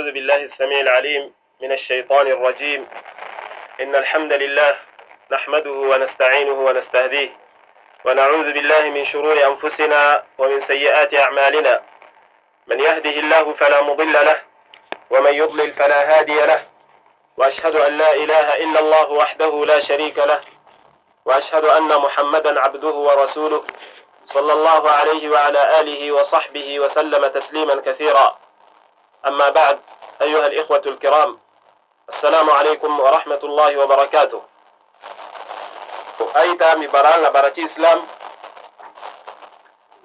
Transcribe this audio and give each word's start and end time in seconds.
أعوذ 0.00 0.12
بالله 0.12 0.36
السميع 0.36 0.80
العليم 0.80 1.34
من 1.60 1.72
الشيطان 1.72 2.26
الرجيم 2.26 2.88
إن 3.80 3.94
الحمد 3.94 4.32
لله 4.32 4.76
نحمده 5.30 5.70
ونستعينه 5.70 6.52
ونستهديه 6.52 7.28
ونعوذ 8.04 8.52
بالله 8.52 8.82
من 8.90 9.06
شرور 9.06 9.46
أنفسنا 9.46 10.24
ومن 10.38 10.66
سيئات 10.66 11.14
أعمالنا 11.14 11.82
من 12.66 12.80
يهده 12.80 13.10
الله 13.10 13.52
فلا 13.54 13.80
مضل 13.82 14.12
له 14.12 14.40
ومن 15.10 15.34
يضلل 15.34 15.72
فلا 15.72 16.18
هادي 16.18 16.40
له 16.40 16.64
وأشهد 17.36 17.76
أن 17.76 17.92
لا 17.98 18.12
إله 18.14 18.56
إلا 18.64 18.80
الله 18.80 19.10
وحده 19.10 19.64
لا 19.66 19.80
شريك 19.88 20.18
له 20.18 20.40
وأشهد 21.24 21.64
أن 21.64 21.82
محمدا 21.88 22.60
عبده 22.60 22.88
ورسوله 22.94 23.64
صلى 24.34 24.52
الله 24.52 24.90
عليه 24.90 25.28
وعلى 25.30 25.80
آله 25.80 26.12
وصحبه 26.12 26.80
وسلم 26.80 27.26
تسليما 27.26 27.80
كثيرا 27.86 28.40
أما 29.26 29.50
بعد 29.50 29.80
أيها 30.22 30.46
الإخوة 30.46 30.82
الكرام 30.86 31.38
السلام 32.14 32.50
عليكم 32.50 33.00
ورحمة 33.00 33.38
الله 33.44 33.76
وبركاته 33.78 34.42
أيتا 36.36 36.74
مبرانا 36.74 37.30
بركي 37.30 37.66
إسلام 37.66 38.06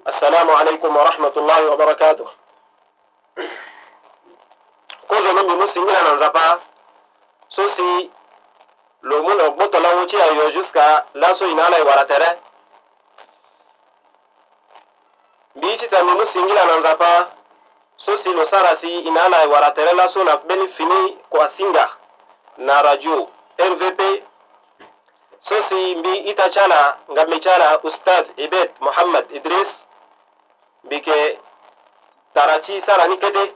السلام 0.08 0.50
عليكم 0.50 0.96
ورحمة 0.96 1.32
الله 1.36 1.70
وبركاته 1.70 2.28
كل 5.10 5.32
من 5.34 5.50
يمسي 5.50 5.78
من 5.80 6.30
سوسي 7.50 8.10
لومون 9.02 9.40
أقبط 9.40 9.74
الله 9.76 10.02
وشي 10.04 10.24
أيها 10.24 10.48
جسكا 10.62 11.06
لا 11.14 11.34
سوين 11.34 11.60
علي 11.60 11.82
ولا 11.82 12.02
ترى 12.04 12.36
بيشي 15.54 15.86
تامي 15.86 16.10
مسي 16.10 16.38
من 16.38 16.52
so 18.04 18.18
sino 18.22 18.46
sarasi 18.50 18.98
inana 18.98 19.38
wara 19.40 19.70
tere 19.70 19.92
laso 19.92 20.24
na 20.24 20.36
beni 20.36 20.68
fini 20.68 21.18
kwa 21.30 21.50
singa 21.56 21.90
na 22.58 22.82
radio 22.82 23.28
rvp 23.60 24.00
so 25.48 25.54
si 25.68 25.94
mbi 25.94 26.16
ita 26.18 26.50
chana 26.50 26.96
ngambi 27.12 27.40
chana 27.40 27.82
ustad 27.82 28.26
ibed 28.36 28.70
muhammad 28.80 29.26
idris 29.32 29.68
bike 30.84 31.40
tarati 32.34 32.82
sarani 32.86 33.16
kede 33.16 33.52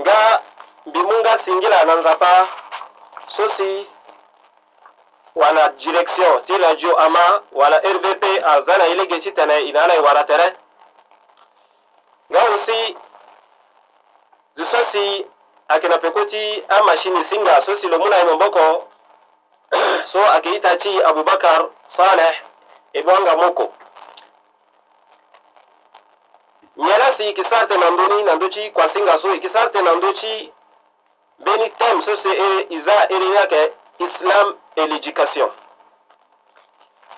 nga 0.00 0.42
mbi 0.86 0.98
mu 1.02 1.12
nga 1.20 1.38
singila 1.44 1.84
na 1.84 1.94
nzapa 1.94 2.48
so 3.36 3.50
si 3.56 3.86
wala 5.34 5.68
direction 5.68 6.42
ti 6.46 6.58
radio 6.58 6.96
ama 6.98 7.42
wala 7.52 7.78
rvp 7.80 8.24
azana 8.44 8.86
ilege 8.86 9.20
ti 9.20 9.32
tene 9.32 9.60
inana 9.60 10.00
wara 10.00 10.24
tere 10.24 10.56
ngawo 12.32 12.56
si 12.66 12.78
zo 14.56 14.64
so 14.70 14.78
si 14.92 15.26
ayeke 15.68 15.88
na 15.88 15.98
peko 15.98 16.24
ti 16.30 16.64
amashini 16.68 17.24
singa 17.30 17.62
so 17.66 17.76
si 17.80 17.86
lo 17.88 17.98
mû 17.98 18.08
na 18.08 18.16
ayembe 18.16 18.34
mboko 18.34 18.88
so 20.12 20.24
ayeke 20.30 20.54
ita 20.56 20.76
ti 20.76 21.02
abubakar 21.02 21.68
saleh 21.96 22.34
e 22.92 23.02
banga 23.02 23.36
moko 23.36 23.72
nyen 26.76 27.00
asi 27.02 27.22
yeke 27.24 27.44
sara 27.44 27.66
tene 27.66 27.80
na 27.80 27.90
ndöni 27.90 28.22
na 28.22 28.34
ndö 28.34 28.48
ti 28.50 28.70
kua 28.72 28.88
singa 28.92 29.20
so 29.20 29.34
yeke 29.34 29.48
sara 29.52 29.70
tene 29.70 29.84
na 29.90 29.94
ndö 29.94 30.12
ti 30.20 30.52
mbeni 31.38 31.70
teme 31.70 32.04
so 32.04 32.16
si 32.22 32.28
e 32.46 32.66
e 32.74 32.80
za 32.82 32.96
ere 33.14 33.28
ni 33.28 33.36
ayeke 33.38 33.62
islam 33.98 34.56
et 34.76 34.86
l'éducation 34.88 35.50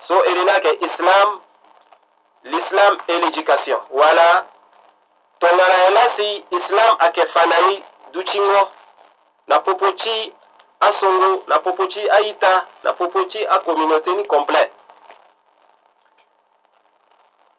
so 0.07 0.23
ere 0.25 0.43
ni 0.43 0.51
ayeke 0.51 0.77
islam 0.85 1.39
l'islam 2.43 2.97
et 3.07 3.17
l'éducation 3.23 3.79
wala 3.89 4.45
Toleransi 5.39 6.45
Islam 6.51 6.95
akefanai 6.99 7.83
duchingo 8.11 8.71
na 9.47 9.59
popochi 9.59 10.33
asongo 10.79 11.43
na 11.47 11.59
popochi 11.59 12.09
aita 12.09 12.65
na 12.83 12.93
popochi 12.93 13.45
a 13.47 13.59
communauté 13.59 14.09
ni 14.15 14.25
complet. 14.27 14.71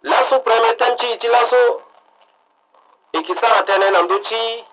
Laso 0.03 0.41
premetanchi 0.41 1.17
ti 1.19 1.27
laso 1.29 1.83
ikisara 3.13 3.63
tene 3.63 3.91
na 3.91 4.03
nduchi 4.03 4.65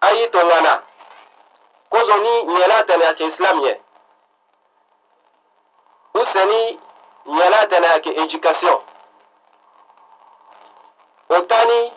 ayi 0.00 0.28
tongana 0.28 0.82
kozo 1.90 2.16
ni 2.16 2.42
nyela 2.44 2.82
tene 2.84 3.04
ya 3.04 3.18
Islam 3.18 3.60
ye. 3.64 3.80
Useni 6.14 6.80
nyela 7.26 7.66
tene 7.66 7.86
ya 7.86 7.94
education. 8.22 8.80
Otani 11.28 11.92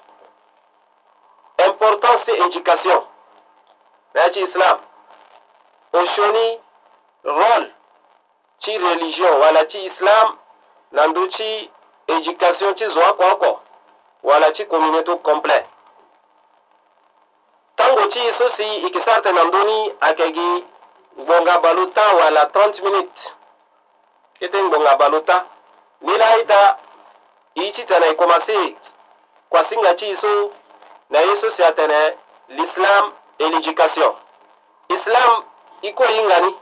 l'importance 1.80 2.22
de 2.26 2.34
l'éducation 2.34 3.02
na 4.16 4.26
ci 4.34 4.40
islam 4.44 4.78
o 5.98 6.04
coni 6.16 6.48
rôle 7.24 7.68
ci 8.64 8.78
religion 8.78 9.34
wala 9.42 9.64
ci 9.72 9.80
islam 9.88 10.38
nandu 10.92 11.24
ci 11.38 11.70
éducation 12.08 12.74
ti 12.74 12.86
zo 12.94 13.02
akoko 13.12 13.60
wala 14.24 14.54
ci 14.56 14.66
communauté 14.68 15.14
complet 15.24 15.66
tango 17.78 18.06
ti 18.14 18.24
so 18.38 18.46
si 18.58 18.66
yeke 18.84 19.02
sarte 19.06 19.30
na 19.32 19.44
ndöni 19.44 19.78
ayeke 20.06 20.28
gi 20.36 20.50
ngbonga 21.22 21.56
balu 21.64 21.86
temps 21.96 22.14
wala 22.22 22.42
30 22.54 22.82
minutes 22.86 23.22
kete 24.40 24.58
ngbonga 24.66 24.94
balu 25.00 25.20
temps 25.30 25.48
ni 26.06 26.14
la 26.20 26.28
aita 26.36 26.62
i 27.64 27.72
ti 27.74 27.86
tene 27.86 28.08
e 28.12 28.14
komase 28.16 28.58
kuasinga 29.50 29.94
ti 29.98 30.16
so 30.22 30.32
na 31.10 31.20
yesu 31.22 31.52
si 31.56 31.64
atene 31.64 32.14
l'islam 32.50 33.12
et 33.40 33.50
l'éducation 33.50 34.16
islam 34.90 35.44
iko 35.82 36.04
yingani 36.06 36.56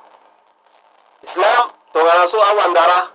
islam 1.28 1.70
tongana 1.94 2.28
so 2.32 2.42
awandara 2.42 3.08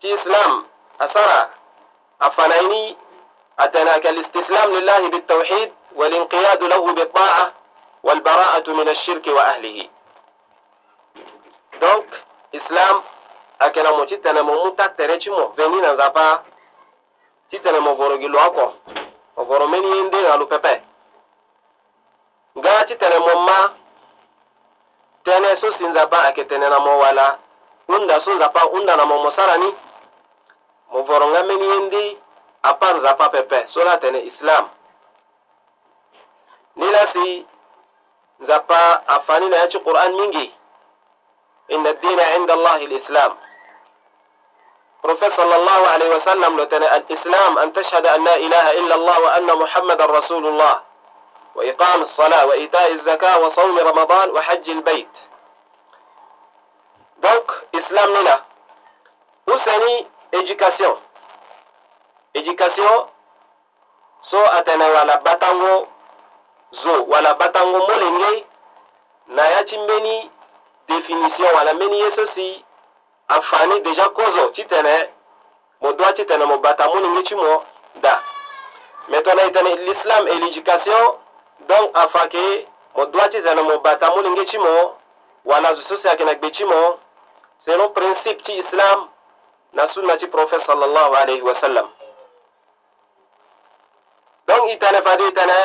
ti 0.00 0.08
islam 0.12 0.64
asara 0.98 1.50
afanaini 2.20 2.96
atena 3.58 4.00
kalistislam 4.00 4.70
lillahi 4.74 5.08
بالتوحيد 5.08 5.72
والانقياد 5.96 6.62
له 6.62 6.92
بالطاعة 6.92 7.52
والبراءة 8.02 8.70
من 8.70 8.88
الشرك 8.88 9.26
وأهله 9.26 9.88
donc 11.80 12.06
إسلام 12.54 13.02
akena 13.60 13.92
mo 13.92 14.06
ti 14.06 14.16
tene 14.18 14.42
mo 14.42 14.54
mu 14.64 14.70
ta 14.76 14.88
tere 14.88 15.18
ti 15.18 15.30
mo 15.30 15.52
veni 15.56 15.80
na 15.80 15.94
ovoromeni 19.36 20.00
ndi 20.02 20.16
alu 20.26 20.46
pepe 20.46 20.74
nga 22.58 22.86
titene 22.86 23.18
mo 23.18 23.34
ma 23.48 23.58
tene 25.24 25.50
so 25.60 25.68
sinzapa 25.78 26.18
ayeke 26.22 26.44
tene 26.44 26.66
na 26.70 26.78
mo 26.80 26.92
wala 27.02 27.26
hunda 27.86 28.20
so 28.24 28.30
nzapa 28.36 28.60
hunda 28.70 28.96
na 28.96 29.04
mo 29.04 29.16
mo 29.22 29.30
sara 29.36 29.56
ni 29.56 29.70
mo 30.92 30.98
voro 31.08 31.26
nga 31.30 31.40
mbeni 31.44 31.66
ye 31.70 31.78
ndi 31.86 32.04
apa 32.70 32.86
nzapa 32.96 33.26
pepe 33.34 33.58
so 33.74 33.80
la 33.86 33.94
tene 34.02 34.20
islam 34.30 34.70
ni 36.78 36.86
la 36.94 37.02
si 37.12 37.26
nzapa 38.42 39.02
afani 39.16 39.46
na 39.48 39.56
ya 39.56 39.66
ti 39.68 39.78
qur'an 39.80 40.12
mingi 40.14 40.46
inna 41.74 41.92
dina 42.02 42.24
inda 42.38 42.52
allahi 42.54 42.86
lislam 42.86 43.32
رسول 45.06 45.32
صلى 45.36 45.56
الله 45.56 45.88
عليه 45.88 46.16
وسلم 46.16 46.60
لتنا 46.60 46.96
الإسلام 46.96 47.58
أن 47.58 47.72
تشهد 47.72 48.06
أن 48.06 48.24
لا 48.24 48.36
إله 48.36 48.70
إلا 48.70 48.94
الله 48.94 49.20
وأن 49.20 49.46
محمد 49.56 50.00
رسول 50.00 50.46
الله 50.46 50.80
وإقام 51.54 52.02
الصلاة 52.02 52.46
وإيتاء 52.46 52.92
الزكاة 52.92 53.38
وصوم 53.38 53.78
رمضان 53.78 54.30
وحج 54.30 54.70
البيت 54.70 55.08
دوك 57.16 57.54
إسلام 57.74 58.14
لنا 58.16 58.44
وسني 59.48 60.06
إجيكاسيون 60.34 61.02
إجيكاسيون 62.36 63.08
سو 64.30 64.42
أتنا 64.44 64.86
ولا 64.88 65.18
باتانغو 65.20 65.86
زو 66.72 67.04
ولا 67.08 67.32
باتانغو 67.32 67.78
مولينغي 67.86 68.44
نايا 69.26 69.62
تيمبيني 69.62 70.30
ديفينيسيون 70.88 71.54
ولا 71.58 71.72
مني 71.72 72.00
يسوسي 72.00 72.63
anfani 73.28 73.80
deja 73.80 74.08
kozo 74.08 74.48
titene 74.48 75.08
mo 75.80 75.92
doit 75.92 76.16
titene 76.16 76.44
mo 76.44 76.58
bata 76.58 76.88
muni 76.88 77.08
ngi 77.08 77.26
ci 77.28 77.34
mo 77.34 77.64
da 78.02 78.22
metona 79.08 79.42
itene 79.44 79.74
l'islam 79.76 80.28
et 80.28 80.34
l'éducation 80.34 81.16
donc 81.68 81.90
afa 81.94 82.28
ke 82.28 82.44
mo 82.94 83.06
doit 83.06 83.28
titene 83.30 83.62
mo 83.62 83.78
bata 83.78 84.10
muni 84.14 84.28
ngi 84.28 84.46
ci 84.48 84.58
mo 84.58 84.94
wala 85.44 85.74
zususi 85.74 86.08
akina 86.08 86.34
gbe 86.34 86.52
ci 86.52 86.64
mo 86.64 86.98
selon 87.64 87.88
principe 87.94 88.42
ci 88.44 88.58
islam 88.58 89.08
na 89.72 89.88
sunna 89.94 90.18
ci 90.18 90.26
prophète 90.28 90.64
sallallahu 90.66 91.14
alayhi 91.16 91.42
wa 91.42 91.60
sallam 91.60 91.88
donc 94.48 94.70
itene 94.70 95.02
fadi 95.02 95.24
itene 95.28 95.58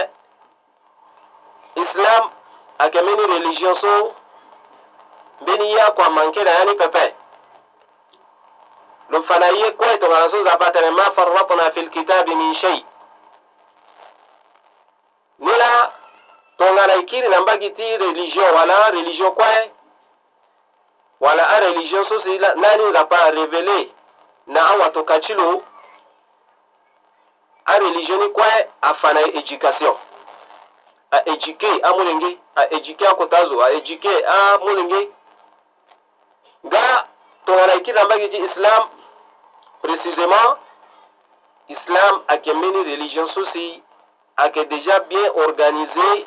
islam 1.76 2.30
ake 2.80 3.02
meni 3.02 3.26
religion 3.36 3.76
so 3.82 4.14
mbeni 5.42 5.74
ya 5.74 5.92
kwa 5.92 6.10
manke 6.10 6.44
na 6.44 6.52
yani 6.52 6.76
pepe 6.76 7.14
ɗum 9.12 9.24
fana 9.24 9.48
ye 9.50 9.72
koyto 9.78 10.08
ka 10.08 10.20
rasul 10.20 10.44
zabatene 10.46 10.90
ma 10.90 11.12
farratna 11.16 11.72
fi 11.72 11.82
lkitabi 11.82 12.36
min 12.36 12.56
shei 12.56 12.86
nila 15.40 15.70
tongana 16.58 16.94
e 17.00 17.04
kirina 17.06 17.40
mbagi 17.42 17.70
ti 17.76 17.98
religion 17.98 18.54
wala 18.54 18.90
religion 18.90 19.32
koye 19.36 19.72
wala 21.20 21.44
a 21.50 21.60
religion 21.60 22.06
so 22.06 22.22
si 22.22 22.38
nani 22.38 22.92
zapa 22.94 23.18
révélé 23.32 23.88
na 24.48 24.68
awato 24.72 25.04
kaci 25.04 25.34
lo 25.34 25.64
a 27.66 27.78
religion 27.80 28.20
ni 28.20 28.30
koye 28.34 28.70
afana 28.82 29.22
e 29.22 29.32
éducation 29.40 29.98
a 31.12 31.18
éduqué 31.32 31.80
amolenge 31.84 32.38
a 32.56 32.68
éduqué 32.72 33.06
akota 33.08 33.46
zo 33.50 33.60
a 33.64 33.72
éduqué 33.72 34.26
amolenge 34.26 35.02
ga 36.64 37.06
tongana 37.46 37.74
e 37.76 37.80
kirina 37.84 38.06
mbagi 38.06 38.28
ti 38.30 38.38
islam 38.38 38.84
Précisément, 39.82 40.58
islam 41.70 42.24
ayeke 42.28 42.52
mbeni 42.54 42.84
religion 42.84 43.28
so 43.32 43.46
si 43.54 43.82
ayeke 44.38 44.66
déjà 44.68 45.00
bien 45.08 45.32
organisé 45.40 46.26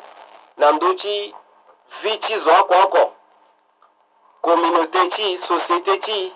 na 0.57 0.71
ndö 0.71 0.89
ti 0.97 1.29
vi 2.03 2.17
ti 2.17 2.33
zo 2.41 2.49
oko 2.59 2.73
oko 2.83 3.03
communauté 4.41 5.05
ti 5.13 5.37
société 5.47 5.99
ti 6.01 6.33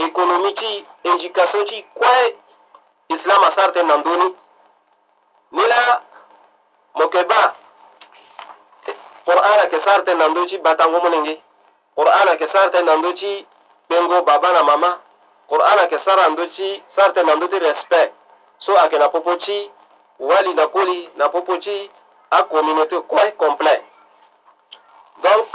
économie 0.00 0.54
ti 0.56 0.80
éducation 1.04 1.64
ti 1.68 1.84
kue 1.94 2.16
islam 3.12 3.44
asara 3.52 3.74
tënë 3.76 3.86
na 3.92 3.96
ndö 4.00 4.12
ni 4.16 4.28
ni 5.56 5.64
la 5.68 6.00
mo 6.96 7.02
yeke 7.04 7.22
ba 7.28 7.42
qur'an 9.24 9.52
ayeke 9.60 9.78
sara 9.84 10.02
tënë 10.06 10.18
na 10.18 10.28
ndö 10.32 10.46
ti 10.48 10.56
batango 10.64 11.00
molenge 11.04 11.34
qur'an 11.96 12.28
ayeke 12.28 12.48
sara 12.48 12.70
tënë 12.72 12.86
na 12.88 12.94
ndö 12.96 13.10
ti 13.20 13.30
kpengo 13.84 14.22
baba 14.26 14.52
na 14.56 14.62
mama 14.62 14.90
qur'ana 15.50 15.84
ke 15.90 15.98
sara 16.04 16.28
ndo 16.28 16.44
ti 16.56 16.68
sarte 16.96 17.20
na 17.26 17.34
ndö 17.34 17.46
ti 17.50 17.58
respect 17.58 18.14
so 18.64 18.78
ayeke 18.78 18.98
na 18.98 19.08
popo 19.08 19.36
ti 19.36 19.70
wali 20.18 20.54
na 20.54 20.66
koli 20.68 21.10
na 21.18 21.26
popo 21.28 21.56
ti 21.56 21.90
acommunauté 22.30 22.96
kue 23.10 23.32
complet 23.38 23.82
donc 25.22 25.48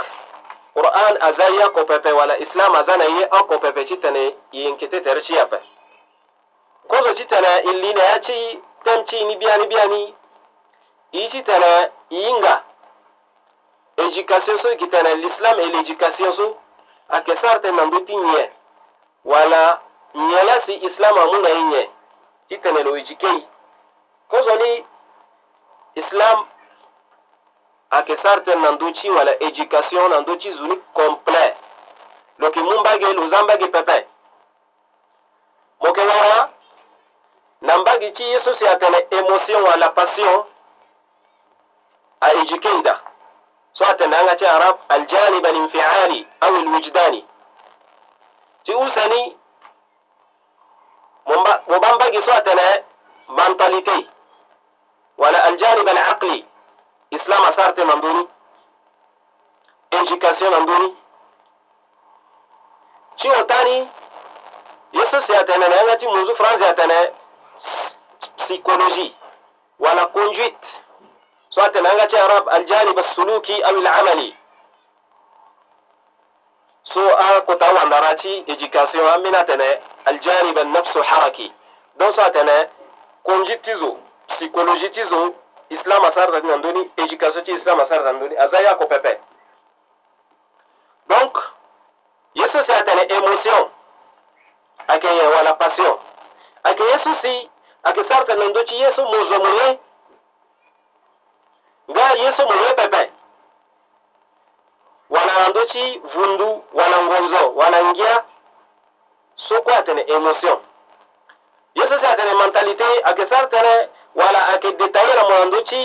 qur'an 0.74 1.14
aza 1.28 1.46
ye 1.54 1.64
oko 1.64 1.84
pepe 1.84 2.12
wala 2.12 2.38
islam 2.38 2.74
aza 2.74 2.96
na 2.96 3.04
ye 3.04 3.22
oko 3.40 3.58
pepe 3.58 3.84
ti 3.84 3.96
tene 3.96 4.34
yinki 4.52 4.88
tetere 4.88 5.20
ti 5.22 5.38
ape 5.38 5.58
gozo 6.90 7.14
ti 7.14 7.24
tene 7.26 7.50
e 7.58 7.72
li 7.72 7.94
na 7.94 8.04
ya 8.04 8.18
ti 8.20 8.36
tem 8.84 9.04
ti 9.04 9.16
ini 9.20 9.36
biani 9.36 9.66
biani 9.66 10.14
e 11.12 11.28
ti 11.28 11.42
tene 11.42 11.90
hinga 12.08 12.62
éducation 13.96 14.58
so 14.60 14.68
e 14.68 14.70
yeke 14.70 14.86
tene 14.88 15.14
l'islam 15.14 15.60
e 15.60 15.66
l'éducation 15.66 16.32
so 16.36 16.56
ayeke 17.08 17.36
sara 17.40 17.60
tene 17.60 17.76
na 17.76 17.84
ndö 17.84 18.00
ti 18.06 18.16
nyen 18.16 18.50
wala 19.24 19.80
nyalasi 20.14 20.74
islam 20.86 21.18
amuna 21.18 21.50
inye 21.50 21.90
itenelo 22.48 22.96
ijikei 22.98 23.46
kozoni 24.30 24.84
islam 25.94 26.38
ayeke 27.90 28.14
sarte 28.22 28.54
na 28.54 28.70
ndö 28.72 28.86
ti 28.92 29.10
wala 29.10 29.32
éducation 29.46 30.10
na 30.10 30.20
ndö 30.20 30.34
ti 30.40 30.52
zuni 30.58 30.76
complet 30.98 31.54
lo 32.38 32.46
yeke 32.46 32.60
mu 32.66 32.74
mbage 32.80 33.08
lo 33.16 33.22
za 33.30 33.38
mbage 33.44 33.66
pepe 33.74 33.98
mo 35.80 35.88
yeke 35.88 36.04
wara 36.10 36.40
na 37.60 37.72
mbage 37.80 38.08
ti 38.16 38.22
ye 38.30 38.38
so 38.44 38.50
si 38.58 38.66
atene 38.66 38.98
émotion 39.16 39.60
wala 39.64 39.88
passion 39.88 40.44
aéduquei 42.26 42.82
da 42.82 42.94
so 43.72 43.84
atene 43.84 44.16
angache 44.16 44.44
ti 44.44 44.46
aljani 44.50 44.76
aljanib 44.88 45.44
alinfiali 45.46 46.26
au 46.40 46.56
alwijdani 46.56 47.20
ti 48.64 48.74
usani 48.74 49.36
mo 51.68 51.80
bambagi 51.80 52.22
so 52.22 52.32
atene 52.32 52.66
mentalité 53.28 53.96
wala 55.20 55.42
aljanib 55.48 55.88
alaqli 55.92 56.38
islam 57.10 57.42
asarte 57.50 57.78
man 57.84 58.00
education 59.90 60.10
éducation 60.12 60.50
man 60.52 60.66
duni 60.66 60.90
ti 63.18 63.28
o 63.38 63.42
tani 63.52 63.76
si 65.26 65.32
atene 65.40 65.66
na 65.70 65.76
yanga 65.76 65.96
ti 65.98 66.06
muzu 66.06 66.34
france 66.36 66.62
atene 66.68 66.98
psychologie 68.38 69.14
wala 69.82 70.06
conduite 70.14 70.66
so 71.50 71.58
atene 71.66 71.88
yanga 71.88 72.06
ti 72.10 72.16
arab 72.16 72.48
aljanib 72.48 72.96
alsuluki 72.98 73.62
au 73.64 73.80
lamali 73.84 74.36
so 76.94 77.10
a 77.12 77.40
kota 77.42 77.72
wandarati 77.74 78.32
éducation 78.48 79.06
an 79.14 79.22
bena 79.22 79.42
tɛnɛ 79.44 79.80
aljanib 80.04 80.56
annafsu 80.58 80.98
haraki 81.02 81.52
don 81.98 82.14
so 82.14 82.20
a 82.20 82.30
tɛnɛ 82.32 82.58
konji 83.26 83.56
tizo 83.64 83.90
psychologie 84.28 84.90
tizo 84.92 85.34
islam 85.70 86.04
a 86.04 86.12
sarata 86.12 86.44
nan 86.46 86.60
doni 86.60 86.82
éducation 86.96 87.44
ti 87.44 87.52
islam 87.52 87.80
a 87.80 87.86
sarata 87.86 88.12
nan 88.12 88.20
doni 88.20 88.36
aza 88.44 88.62
ya 88.62 88.74
ko 88.74 88.84
pɛpɛ 88.84 89.14
donc 91.08 91.38
yesu 92.34 92.58
si 92.66 92.72
a 92.72 92.84
tɛnɛ 92.84 93.06
émotion 93.16 93.70
a 94.88 94.98
ke 94.98 95.06
yɛ 95.18 95.26
wala 95.36 95.54
passion 95.54 95.96
a 96.64 96.74
ke 96.74 96.80
yesu 96.92 97.10
si 97.22 97.34
a 97.84 97.92
ke 97.92 98.04
sarata 98.10 98.34
nan 98.38 98.52
do 98.52 98.62
ti 98.64 98.74
yesu 98.84 99.00
mozo 99.02 99.38
mo 99.38 99.48
ye 99.60 99.78
nga 101.90 102.14
yesu 102.24 102.42
mo 102.48 102.54
ye 102.66 102.74
pɛpɛ 102.84 103.11
soci 105.62 105.98
vundu 106.14 106.64
wana 106.72 107.02
ngonzo 107.02 107.54
wanaingia 107.54 108.24
soko 109.48 109.74
atene 109.74 110.04
emotion 110.06 110.58
yo 111.74 111.88
sese 111.88 112.06
atene 112.12 112.34
mentalite 112.38 112.84
ayeke 113.04 113.26
sara 113.30 113.46
tënë 113.54 113.74
wala 114.18 114.40
ayeke 114.48 114.70
detaille 114.78 115.14
na 115.16 115.22
mo 115.24 115.34
na 115.38 115.44
ndö 115.44 115.60
ti 115.68 115.80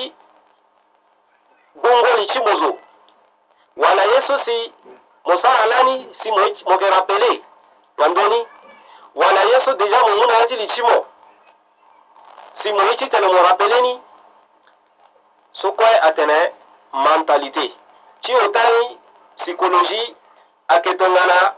gbongoli 1.75 2.25
ti 2.31 2.39
mozo 2.45 2.71
wala 3.83 4.03
ye 4.11 4.19
so 4.27 4.37
si 4.45 4.57
mo 5.27 5.37
sara 5.41 5.65
lani 5.65 5.95
si 6.21 6.29
mo, 6.31 6.35
mo 6.37 6.45
yeke 6.71 6.89
rappele 6.89 7.41
na 7.97 8.07
ndöni 8.07 8.47
wala 9.15 9.43
ye 9.49 9.61
so 9.65 9.71
déjà 9.73 9.99
mo 10.05 10.09
mû 10.15 10.25
na 10.27 10.33
ya 10.39 10.47
ti 10.47 10.55
li 10.55 10.67
ti 10.67 10.81
mo 10.81 11.05
si 12.61 12.73
mo 12.73 12.81
ye 12.83 12.95
ti 12.97 13.07
tene 13.09 13.27
mo 13.27 13.41
rappele 13.47 13.81
ni 13.81 14.01
so 15.51 15.71
kue 15.71 15.93
atene 16.09 16.51
mentalité 16.93 17.67
ti 18.21 18.35
o 18.35 18.47
tari 18.47 18.97
psychologie 19.45 20.15
ayeke 20.67 20.93
tongana 20.95 21.55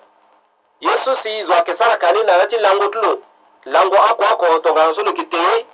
ye 0.82 0.90
so 1.06 1.16
si 1.24 1.44
zo 1.46 1.54
ayeke 1.54 1.76
sara 1.78 1.98
kani 1.98 2.24
na 2.24 2.34
ya 2.38 2.48
ti 2.48 2.58
lango 2.58 2.88
ti 2.90 2.98
lo 2.98 3.22
lango 3.66 3.96
oko 4.12 4.24
oko 4.34 4.60
tongana 4.60 4.94
so 4.96 5.02
lo 5.04 5.12
yeke 5.12 5.24
tene 5.30 5.66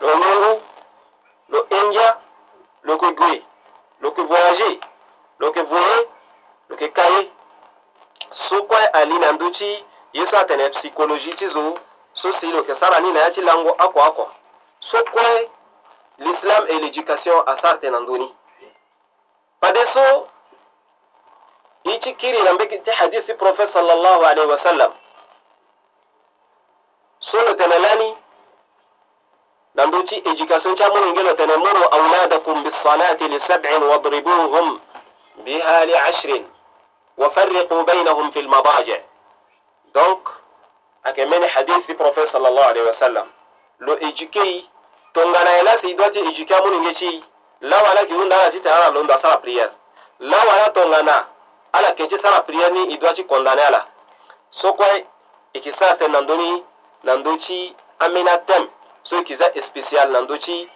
lo 0.00 0.16
ngungu 0.16 0.62
lo 1.48 1.66
hingia 1.70 2.16
lo 2.82 2.92
yeke 2.92 3.10
gue 3.12 3.32
lo 4.00 4.08
yeke 4.08 4.22
voyager 4.22 4.78
lo 5.40 5.46
yeke 5.46 5.62
voye 5.62 5.96
lo 6.68 6.74
yeke 6.76 6.88
ka 6.88 7.06
ye 7.14 7.30
so 8.48 8.62
kue 8.62 8.86
ali 8.86 9.18
na 9.18 9.32
ndö 9.32 9.50
ti 9.58 9.84
ye 10.12 10.26
so 10.30 10.38
atene 10.38 10.68
psychologie 10.70 11.34
ti 11.36 11.48
zo 11.48 11.74
so 12.14 12.32
si 12.40 12.46
lo 12.46 12.58
yeke 12.64 12.76
sara 12.80 13.00
ni 13.00 13.12
na 13.12 13.20
ya 13.20 13.30
ti 13.30 13.40
lango 13.40 13.76
oko 13.88 13.98
oko 14.08 14.28
so 14.92 15.04
kue 15.12 15.50
l'islam 16.18 16.64
et 16.68 16.78
l'éducation 16.80 17.42
asara 17.46 17.78
tene 17.78 17.92
na 17.92 18.00
ndöni 18.00 18.30
pade 19.60 19.84
so 19.92 20.26
Ichi 21.86 22.14
kiri 22.14 22.38
hichi 22.52 22.78
ti 22.78 22.90
hadithi 22.90 23.34
profe 23.34 23.68
sallallahu 23.72 24.24
alaihi 24.26 24.46
wasallam 24.50 24.92
sono 27.18 27.54
tene 27.54 27.78
lani 27.78 28.16
nanduti 29.74 30.14
éducation 30.14 30.76
camuningelo 30.76 31.34
tene 31.34 31.56
muru 31.56 31.82
auladakum 31.88 32.62
bis 32.64 32.74
salati 32.82 33.28
li 33.28 33.40
sab'in 33.46 33.82
wadribuhum 33.82 34.80
biha 35.44 35.84
li 35.84 35.92
liashrin 35.92 36.50
wafarriqu 37.18 37.82
bainahum 37.86 38.32
fil 38.32 38.44
lmadaji 38.44 38.98
donc 39.94 40.26
ake 41.04 41.26
mene 41.26 41.46
hadithi 41.46 41.94
profe 41.94 42.28
sallallahu 42.32 42.68
alaihi 42.70 42.86
wasallam 42.86 43.30
lo 43.78 43.94
éduquei 44.08 44.68
tonganayelasi 45.14 45.90
idoti 45.90 46.18
éduque 46.30 46.54
amuninge 46.56 46.94
ci 46.98 47.24
lawala 47.60 48.06
kiwundanatite 48.06 48.70
ara 48.70 48.90
londo 48.90 49.14
asara 49.14 49.36
prière 49.38 49.70
lawala 50.18 50.70
tongana 50.70 51.26
ala 51.76 51.92
keje 51.94 52.18
sara 52.22 52.40
prière 52.42 52.70
ni 52.72 52.94
i 52.94 52.98
doit 52.98 53.20
condamner 53.28 53.64
ala 53.66 53.84
so 54.60 54.72
kwa 54.72 54.86
ikisa 55.52 55.96
se 55.98 56.08
nandoni 56.08 56.64
nandochi 57.04 57.76
amena 58.04 58.34
tem 58.48 58.64
so 59.08 59.18
ikiza 59.20 59.50
spécial 59.68 60.08
nandochi 60.10 60.68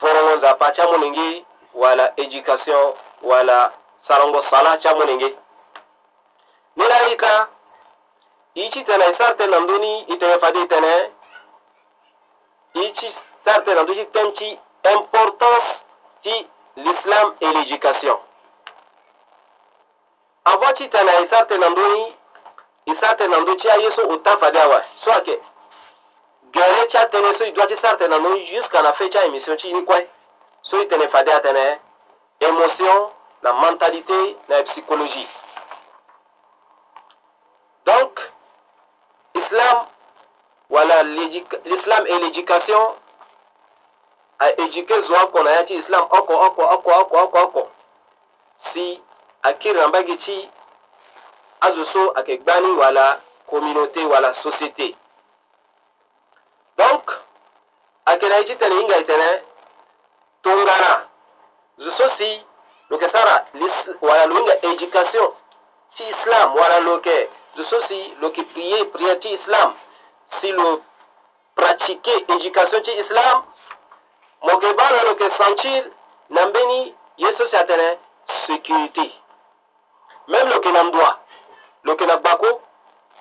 vorongo 0.00 0.36
za 0.44 0.54
pa 0.54 0.72
chamu 0.76 0.96
ningi 0.98 1.44
wala 1.74 2.10
education 2.16 2.94
wala 3.22 3.72
sarongo 4.08 4.42
sala 4.50 4.78
chamu 4.78 5.04
ningi 5.04 5.36
nila 6.76 7.08
ika 7.08 7.48
ichi 8.54 8.84
tena 8.84 9.06
isarte 9.12 9.46
nandoni 9.46 10.00
itene 10.00 10.38
fadi 10.40 10.62
itene 10.62 11.10
ichi 12.82 13.14
sarte 13.44 13.74
nandochi 13.74 14.04
tem 14.06 14.32
chi 14.32 14.58
importance 14.94 15.68
ti 16.22 16.46
l'islam 16.76 17.34
et 17.40 17.46
l'éducation 17.54 18.18
abachi 20.44 20.88
tana 20.90 21.20
isarte 21.20 21.58
nandoni 21.58 22.14
isarte 22.86 23.28
nando 23.28 23.54
ci 23.58 23.68
aye 23.70 23.90
so 23.96 24.08
uta 24.12 24.36
fadawa 24.36 24.82
so 25.04 25.10
ake 25.12 25.38
gare 26.52 26.88
ci 26.90 26.96
atene 26.96 27.32
so 27.38 27.44
idwa 27.44 27.66
ci 27.68 27.76
sarte 27.82 28.08
nando 28.08 28.36
jusqu'à 28.36 28.82
la 28.82 28.92
fin 28.92 29.10
ci 29.10 29.16
émission 29.18 29.58
ci 29.58 29.72
ni 29.74 29.84
kwai 29.84 30.06
so 30.62 30.80
itene 30.82 31.08
fade 31.08 31.28
atene 31.32 31.80
émotion 32.40 33.10
la 33.42 33.52
mentalité 33.52 34.36
la 34.48 34.62
psychologie 34.64 35.26
donc 37.86 38.20
islam 39.34 39.86
voilà 40.68 41.02
l'islam 41.04 42.06
et 42.06 42.18
l'éducation 42.18 42.94
a 44.40 44.50
éduqué 44.50 45.02
zoa 45.04 45.26
qu'on 45.28 45.46
a 45.46 45.62
dit 45.62 45.74
islam 45.76 46.04
oko 46.10 46.34
oko 46.34 46.62
oko 46.74 46.90
oko 47.00 47.18
oko 47.18 47.38
oko 47.40 47.68
si 48.72 49.00
akirambage 49.44 50.16
ti 50.16 50.50
azo 51.66 51.84
so 51.92 52.02
ayeke 52.16 52.36
gbâ 52.38 52.54
ni 52.60 52.70
wala 52.80 53.20
communauté 53.50 54.00
wala 54.12 54.30
société 54.42 54.96
donc 56.80 57.04
ayeke 58.06 58.26
na 58.28 58.36
ye 58.36 58.44
ti 58.48 58.56
tene 58.56 58.74
hinga 58.80 58.96
e 58.96 59.04
tene 59.10 59.28
tongana 60.42 60.92
zo 61.78 61.90
so 61.98 62.06
si 62.18 62.30
lo 62.88 62.96
yeke 62.96 63.10
sara 63.12 63.34
wala 64.00 64.24
lo 64.26 64.34
hinga 64.38 64.54
éducation 64.68 65.30
ti 65.96 66.02
islam 66.14 66.56
wala 66.58 66.78
lo 66.86 66.94
yeke 66.94 67.16
zo 67.56 67.62
so 67.70 67.82
si 67.88 67.98
lo 68.20 68.26
yeke 68.28 68.42
prie 68.52 68.84
prière 68.92 69.20
ti 69.20 69.28
islam 69.36 69.74
si 70.40 70.52
lo 70.52 70.68
pratiquer 71.56 72.16
éducation 72.32 72.82
ti 72.82 72.92
islam 73.02 73.44
mo 74.44 74.52
yeke 74.52 74.72
bâ 74.78 74.86
na 74.94 75.02
lo 75.06 75.12
yeke 75.20 75.28
sentir 75.36 75.84
na 76.28 76.46
mbeni 76.46 76.94
ye 77.16 77.36
so 77.36 77.44
si 77.50 77.56
atene 77.56 77.90
sécurité 78.46 79.06
même 80.28 80.48
loke 80.48 80.66
na 80.72 80.82
ndwa 80.84 81.18
loke 81.84 82.06
na 82.06 82.16
gbako 82.16 82.62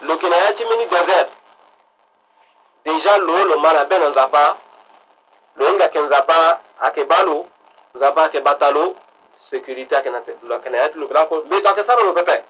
loke 0.02 0.30
na 0.30 0.38
ya 0.38 0.54
ti 0.54 0.66
mini 0.66 0.86
désert 0.88 1.28
déjà 2.86 3.18
lo 3.18 3.44
lo 3.46 3.60
ma 3.60 3.74
na 3.74 3.86
be 3.86 3.98
na 3.98 4.08
nzapa 4.10 4.58
lo 5.56 5.74
nga 5.74 5.84
yeke 5.86 6.00
nzapa 6.00 6.60
ayeke 6.82 7.02
ah, 7.02 7.06
ba 7.06 7.24
lo 7.24 7.48
nzapa 7.96 8.22
ayeke 8.24 8.40
bata 8.42 8.72
lo 8.72 8.96
sécurité 9.52 9.96
ayeke 9.96 10.10
na 10.10 10.22
yeke 10.28 10.70
na 10.70 10.78
ya 10.78 10.90
ti 10.90 10.98
loke 10.98 11.14
lakue 11.14 11.40
mbeto 11.46 11.68
ayeke 11.70 11.84
sara 11.86 12.04
lo 12.04 12.14
pepe 12.14 12.44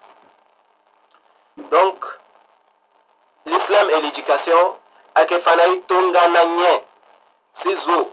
donc 1.57 2.05
l'islam 3.45 3.89
et 3.89 4.01
l'éducation 4.01 4.77
ayeke 5.15 5.39
fa 5.41 5.55
na 5.55 5.65
ye 5.65 5.81
tongana 5.81 6.45
nye 6.45 6.83
si 7.63 7.75
zo 7.85 8.11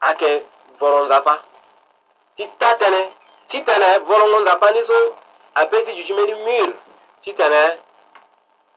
ayeke 0.00 0.46
voro 0.80 1.04
nzapa 1.04 1.42
ti 2.36 2.46
ta 2.58 2.74
tënë 2.78 3.17
Ti 3.50 3.64
tene 3.64 3.98
volongon 4.00 4.44
dapani 4.44 4.84
zo, 4.84 5.16
apeti 5.54 5.92
jujime 5.92 6.24
di 6.26 6.34
mure. 6.34 6.78
Ti 7.22 7.34
tene 7.34 7.80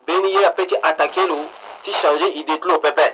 benye 0.06 0.46
apeti 0.46 0.76
atake 0.82 1.26
lou, 1.28 1.50
ti 1.84 1.92
chanje 2.02 2.28
ide 2.30 2.60
tlo 2.60 2.80
pepe. 2.80 3.08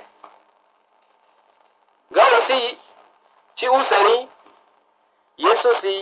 Gan 2.14 2.34
an 2.38 2.44
seyi, 2.48 2.78
ki 3.58 3.68
ou 3.70 3.82
sani, 3.90 4.28
yeso 5.44 5.74
si, 5.82 5.94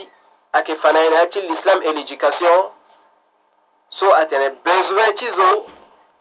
ake 0.52 0.76
fana 0.84 1.02
ene 1.08 1.18
akil 1.24 1.48
l'islam 1.50 1.82
en 1.86 1.98
l'edikasyon, 2.00 2.68
so 3.96 4.12
a 4.14 4.26
tene 4.28 4.50
bezwen 4.68 5.16
ki 5.22 5.32
zo, 5.40 5.48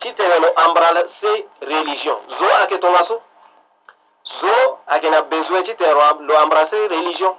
ki 0.01 0.13
tene 0.21 0.37
nou 0.47 0.55
ambrase 0.65 1.33
relijyon. 1.73 2.21
Zo 2.39 2.49
ake 2.63 2.79
tonga 2.79 3.03
so, 3.11 3.19
zo 4.39 4.55
ake 4.95 5.11
nan 5.13 5.27
bezwen 5.35 5.67
ki 5.69 5.75
tene 5.83 6.07
nou 6.23 6.39
ambrase 6.41 6.85
relijyon. 6.95 7.35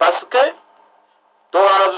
Paske, 0.00 0.46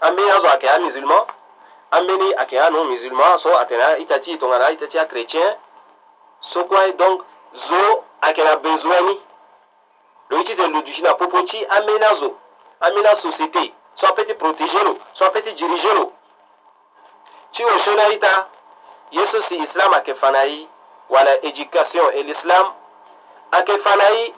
an 0.00 0.16
bɛ 0.16 0.22
n'a 0.26 0.38
sɔrɔ 0.40 0.48
a 0.54 0.58
kɛra 0.58 0.78
musulman 0.80 1.26
an 1.92 2.06
bɛ 2.06 2.18
ni 2.18 2.32
a 2.34 2.44
kɛra 2.46 2.70
non 2.72 2.86
musulman 2.88 3.38
so 3.40 3.56
a 3.56 3.64
tɛna 3.66 4.00
i 4.00 4.04
tati 4.06 4.38
tɔngana 4.38 4.64
i 4.72 4.76
tati 4.76 4.98
a 4.98 5.06
chrétien 5.06 5.56
so 6.52 6.64
kura 6.64 6.86
ye 6.86 6.92
donc 6.92 7.22
zo 7.68 8.04
a 8.22 8.32
kɛra 8.34 8.56
besoin 8.62 9.20
loyiti 10.30 10.56
tɛ 10.56 10.72
lodusi 10.72 11.02
na 11.02 11.14
popoti 11.14 11.64
an 11.66 11.80
bɛ 11.86 11.98
na 12.00 12.14
zo 12.20 12.38
an 12.80 12.92
bɛ 12.94 13.02
na 13.02 13.14
société 13.20 13.72
so 13.96 14.06
a 14.08 14.12
peut 14.14 14.24
te 14.26 14.32
protéger 14.34 14.84
lo 14.84 14.98
so 15.14 15.24
a 15.26 15.30
peut 15.30 15.42
te 15.44 15.50
diriger 15.52 15.94
lo 15.94 16.12
ci 17.52 17.64
o 17.64 17.78
sona 17.84 18.08
i 18.08 18.16
ta 18.18 18.46
yesu 19.12 19.42
si 19.48 19.56
islam 19.62 19.92
a 19.94 20.00
kɛ 20.00 20.14
fana 20.18 20.46
ye 20.50 20.68
wala 21.10 21.36
éducation 21.44 22.10
et 22.14 22.22
l'islam 22.22 22.66
a 23.52 23.62
kɛ 23.62 23.78
fana 23.82 24.10
ye 24.16 24.34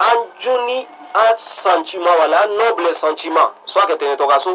an 0.00 0.28
jo 0.40 0.64
ni 0.66 0.86
an 1.14 1.36
sentiment 1.62 2.18
wala 2.18 2.38
an 2.42 2.52
noble 2.58 2.90
sentiment 3.00 3.50
soit 3.70 3.86
ka 3.86 3.94
tene 3.96 4.18
to 4.18 4.26
ka 4.26 4.38
so 4.42 4.54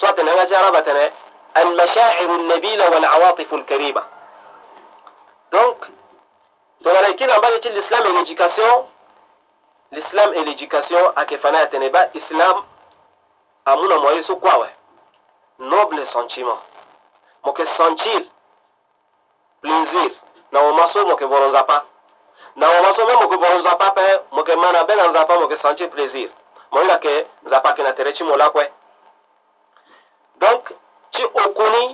soit 0.00 0.14
tene 0.18 0.34
ka 0.34 0.44
jara 0.50 0.72
ba 0.74 0.82
tene 0.82 1.12
al 1.54 1.70
mashairu 1.78 2.38
nabila 2.50 2.90
wal 2.90 3.04
awatif 3.06 3.52
al 3.52 3.64
kariba 3.66 4.02
donc 5.52 5.86
tongana 6.82 7.12
kila 7.14 7.36
ambayo 7.36 7.58
ti 7.60 7.68
l'islam 7.70 8.02
et 8.06 8.10
l'éducation 8.18 8.88
l'islam 9.92 10.34
et 10.34 10.44
l'éducation 10.44 11.02
ayeke 11.16 11.38
fana 11.38 11.58
ya 11.58 11.66
tene 11.66 11.88
ba 11.90 12.08
islam 12.14 12.64
amu 13.66 13.86
na 13.88 13.96
mo 13.96 14.10
ye 14.10 14.24
so 14.24 14.36
kuâ 14.36 14.50
awe 14.54 14.68
noble 15.60 16.02
sentiment 16.12 16.62
mo 17.44 17.54
yeke 17.58 17.68
sentir 17.76 18.26
plaisir 19.62 20.12
na 20.50 20.60
mo 20.62 20.72
ma 20.72 20.90
so 20.92 21.06
mo 21.06 21.14
yeke 21.14 21.30
voro 21.30 21.48
nzapa 21.50 21.84
na 22.56 22.68
wamasome 22.70 23.12
mukuboro 23.14 23.54
nzapapɛ 23.58 24.06
muke 24.36 24.52
mana 24.62 24.80
bena 24.88 25.04
nzapa 25.10 25.34
muke 25.40 25.56
sentir 25.62 25.88
plaisir 25.92 26.30
moyila 26.72 26.96
ke 27.02 27.14
nzapa 27.46 27.68
akena 27.70 27.92
tere 27.96 28.10
ti 28.16 28.22
mo 28.24 28.34
lakue 28.36 28.64
donc 30.42 30.62
ti 31.12 31.22
okuni 31.42 31.84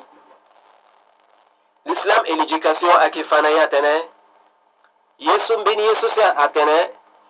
l'islam 1.87 2.23
et 2.27 2.35
l'éducation 2.39 2.93
ayeke 3.01 3.23
fana 3.31 3.51
ye 3.55 3.61
atene 3.67 3.95
ye 5.27 5.35
so 5.49 5.59
mbeni 5.59 5.83
ye 5.89 5.95
so 6.01 6.09
si 6.15 6.23
atene 6.23 6.79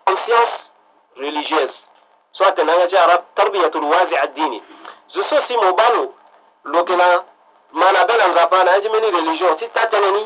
conscience 0.07 0.55
religieuse 1.17 1.77
so 2.31 2.45
atene 2.45 2.69
anga 2.71 2.87
ti 2.87 2.97
arab 2.97 3.21
tarbiyatul 3.35 3.83
wazia 3.91 4.27
dini 4.27 4.63
zo 5.13 5.23
so 5.29 5.41
si 5.47 5.57
mo 5.57 5.73
ba 5.73 5.89
lo 5.93 6.03
lo 6.63 6.79
yeke 6.79 6.95
na 6.97 7.23
ma 7.71 7.91
na 7.91 8.05
be 8.05 8.13
na 8.17 8.27
nzapa 8.27 8.63
na 8.63 8.75
ye 8.75 8.81
ti 8.81 8.89
mbeni 8.89 9.11
religion 9.19 9.57
ti 9.57 9.67
ta 9.73 9.85
tënë 9.93 10.11
ni 10.17 10.25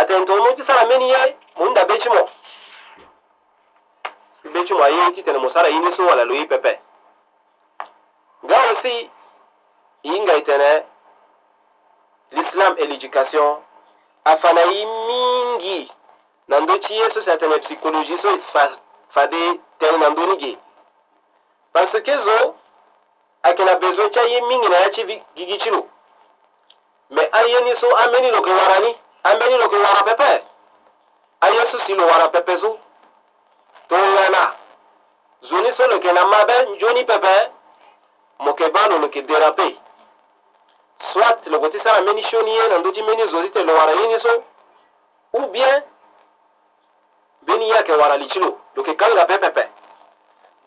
ate 0.00 0.18
nti 0.18 0.32
omunkisala 0.32 0.84
meni 0.90 1.06
yayi 1.12 1.32
mundaba 1.58 1.92
ekimo 1.98 2.22
ibe 4.46 4.58
ekimo 4.62 4.82
ayeki 4.88 5.20
tene 5.24 5.38
musala 5.44 5.68
yini 5.74 5.90
suwala 5.96 6.22
luyi 6.28 6.44
pepe 6.52 6.72
gawusi 8.48 8.94
yingai 10.08 10.42
tene 10.48 10.70
l'islam 12.34 12.72
et 12.80 12.86
l'éducation 12.90 13.48
afana 14.32 14.62
yi 14.72 14.80
mingi 15.08 15.80
na 16.48 16.56
ndö 16.60 16.74
ti 16.82 16.90
ye 16.98 17.06
so 17.12 17.18
si 17.24 17.30
atene 17.30 17.56
psychologie 17.64 18.16
so 18.22 18.28
e 18.30 18.36
ti 18.40 18.46
fa, 18.54 18.64
fade 19.14 19.42
tënë 19.80 19.98
na 20.00 20.08
ndöni 20.12 20.34
ge 20.42 20.52
parce 21.72 21.98
que 22.06 22.14
zo 22.26 22.38
ayeke 23.44 23.62
na 23.64 23.74
besoin 23.80 24.10
ti 24.12 24.18
aye 24.18 24.38
mingi 24.50 24.68
na 24.68 24.76
ya 24.84 24.90
ti 24.92 25.02
gigi 25.36 25.58
ti 25.62 25.70
lo 25.70 25.80
me 27.14 27.22
aye 27.40 27.60
ni 27.60 27.72
so 27.80 27.96
ambeni 27.96 28.30
lo 28.30 28.36
yeke 28.36 28.52
wara 28.60 28.78
ni 28.78 28.92
an 29.24 29.38
bɛ 29.38 29.46
ɲinɛ 29.50 29.66
k'o 29.68 29.80
wara 29.82 30.02
pɛpɛ 30.04 30.42
a 31.40 31.50
yesu 31.50 31.78
si 31.86 31.92
no 31.94 32.06
wara 32.06 32.28
pɛpɛ 32.28 32.60
so 32.60 32.78
tonyana 33.88 34.54
zoni 35.42 35.72
so 35.76 35.86
no 35.86 36.00
ke 36.00 36.12
na 36.14 36.24
mabɛ 36.24 36.68
njoni 36.68 37.04
pɛpɛ 37.06 37.50
mo 38.40 38.52
ke 38.54 38.68
ba 38.72 38.86
no 38.88 38.98
no 38.98 39.08
ke 39.08 39.22
derape 39.26 39.76
soit 41.12 41.46
logo 41.46 41.68
ti 41.68 41.80
sara 41.80 42.00
meni 42.02 42.22
sioni 42.30 42.50
ye 42.54 42.68
na 42.68 42.76
ndö 42.78 42.92
ti 42.94 43.02
meni 43.02 43.28
zo 43.30 43.42
ti 43.42 43.50
tene 43.50 43.72
wara 43.72 43.92
ye 43.96 44.06
ni 44.06 44.20
so 44.20 44.44
ou 45.38 45.46
bien 45.50 45.82
mbeni 47.42 47.68
ye 47.68 47.72
ayeke 47.74 47.92
wara 48.00 48.16
li 48.18 48.28
ti 48.28 48.38
lo 48.40 48.58
lo 48.74 48.82
yeke 48.84 48.96
kanga 48.98 49.24
pepepe 49.26 49.68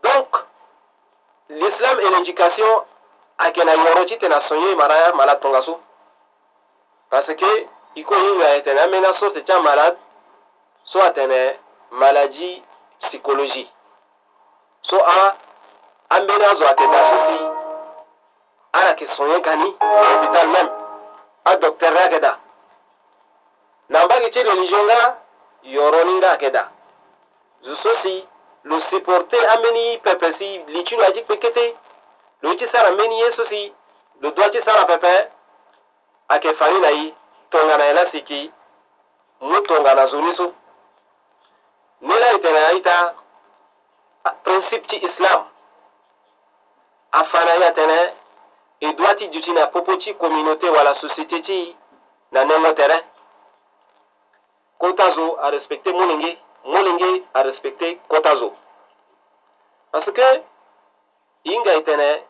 donc 0.03 0.29
l'islam 1.49 1.99
et 1.99 2.09
l'éducation 2.09 2.85
ayeke 3.39 3.63
na 3.65 3.73
yoro 3.75 4.05
ti 4.05 4.17
tene 4.17 4.35
na 4.35 4.47
so 4.47 4.55
ye 4.55 4.75
mara 4.75 5.13
ma 5.13 5.25
na 5.25 5.35
tongaso 5.35 5.79
parce 7.09 7.33
que 7.35 7.67
ikoyeba 7.95 8.49
ete 8.49 8.73
na 8.73 8.83
ambeni 8.83 9.07
so 9.19 9.29
tene 9.29 9.45
tya 9.45 9.59
malade 9.61 9.97
so 10.83 11.01
atene 11.03 11.59
maladie 11.91 12.63
psychologie 13.01 13.67
so 14.81 14.97
a 15.05 15.35
ambeni 16.09 16.43
azo 16.45 16.67
atene 16.67 16.95
asisi 16.99 17.45
ala 18.73 18.87
yeke 18.89 19.07
sonye 19.17 19.39
kani 19.41 19.69
hôpital 19.81 20.47
même 20.47 20.69
adocteur 21.45 21.91
ni 21.91 21.97
ayeke 21.99 22.19
da 22.19 22.37
na 23.89 24.05
mbage 24.05 24.29
ti 24.31 24.43
religion 24.43 24.83
nga 24.85 25.17
yoro 25.63 26.03
ni 26.03 26.13
nga 26.13 26.27
ayeke 26.31 26.49
da 26.51 26.71
zo 27.61 27.75
so 27.75 27.89
si 28.03 28.25
lo 28.63 28.81
supporte 28.89 29.47
ambeni 29.47 29.97
pepe 29.97 30.33
si 30.39 30.63
li 30.67 30.83
ti 30.83 30.95
lo 30.95 31.03
ya 31.03 31.11
ti 31.11 31.21
kpe 31.21 31.37
kete 31.37 31.75
lo 32.41 32.49
ye 32.49 32.57
ti 32.57 32.67
sara 32.71 32.91
mbeni 32.91 33.19
ye 33.19 33.31
so 33.35 33.45
si 33.45 33.73
lo 34.21 34.31
doit 34.31 34.51
ti 34.51 34.61
sara 34.65 34.85
pepe 34.85 35.31
ayeke 36.27 36.53
fani 36.53 36.79
na 36.79 36.87
ye 36.89 37.13
tongana 37.51 37.85
e 37.87 37.93
la 37.93 38.11
siki 38.11 38.51
mu 39.41 39.61
tongana 39.61 40.07
zuni 40.07 40.35
so 40.35 40.45
ni 42.01 42.19
la 42.19 42.31
itengana 42.33 42.71
ita 42.71 42.97
principe 44.43 44.87
ti 44.87 44.95
islam 45.07 45.45
afana 47.11 47.53
ya 47.55 47.71
tene 47.73 47.99
e 48.79 48.93
doit 48.93 49.17
ti 49.17 49.27
duti 49.27 49.51
na 49.51 49.67
popo 49.67 49.95
ti 49.97 50.13
communauté 50.15 50.69
wala 50.69 50.95
société 50.95 51.41
ti 51.41 51.75
na 52.31 52.43
nengo 52.45 52.73
tere 52.73 53.03
kota 54.77 55.11
zo 55.11 55.37
arespecte 55.41 55.87
mu 55.91 56.05
lenge 56.05 56.31
mu 56.63 56.81
lenge 56.81 57.23
arespecte 57.33 57.97
kota 58.07 58.35
zo 58.35 58.55
parce 59.91 60.11
que 60.11 60.43
hinga 61.43 61.73
e 61.73 61.83
tene 61.83 62.23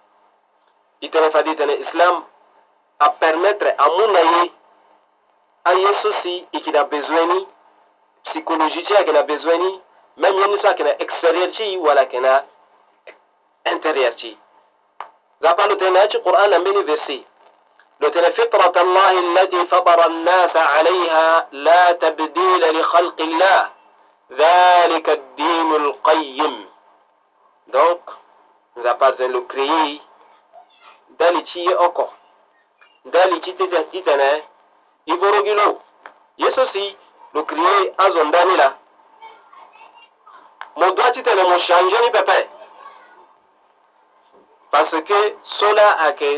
e 0.99 1.09
tene 1.09 1.29
fadi 1.31 1.55
tene 1.55 1.73
islam 1.75 2.25
apermettre 2.99 3.69
amu 3.77 4.07
na 4.11 4.19
ye 4.19 4.51
a 5.63 5.71
yesusi 5.73 6.47
ikina 6.51 6.79
e 6.79 6.83
bezweni 6.83 7.47
psikoloji 8.23 8.81
ti 8.83 8.97
akina 8.97 9.23
bezweni 9.23 9.81
même 10.17 10.37
yeni 10.39 10.61
so 10.61 10.69
akina 10.69 10.95
extérieur 10.97 11.51
ti 11.51 11.77
wala 11.77 12.07
na 12.21 12.43
intérieur 13.65 14.15
ti 14.15 14.37
زعما 15.41 15.67
لو 15.67 15.75
تناتي 15.75 16.17
قرآن 16.17 16.63
من 16.63 16.85
فيسي 16.85 17.23
لو 17.99 18.09
تنا 18.09 18.29
فطرة 18.29 18.81
الله 18.81 19.11
التي 19.19 19.65
فطر 19.65 20.05
الناس 20.05 20.55
عليها 20.55 21.47
لا 21.51 21.91
تبديل 21.91 22.79
لخلق 22.79 23.21
الله 23.21 23.69
ذلك 24.31 25.09
الدين 25.09 25.75
القيم 25.75 26.69
دونك 27.67 28.01
نزا 28.77 28.91
بازن 28.91 29.31
لو 29.31 29.47
كريي 29.47 30.01
دالي 31.09 31.41
تي 31.41 31.77
اوكو 31.77 32.05
دالي 33.05 33.39
تي 33.39 33.51
تي 33.53 33.67
تي 33.83 34.01
تي 34.01 34.43
iborogilo 35.05 35.81
yesusi 36.37 36.97
lukriye 37.33 37.75
azo 38.05 38.23
ndani 38.23 38.55
la 38.57 38.67
mo 40.77 40.85
doit 40.95 41.13
titene 41.15 41.43
mo 41.49 41.57
change 41.67 41.95
ni 42.01 42.09
pepe 42.15 42.37
parce 44.71 44.97
que 45.07 45.19
so 45.59 45.67
la 45.77 45.87
ayeke 46.05 46.31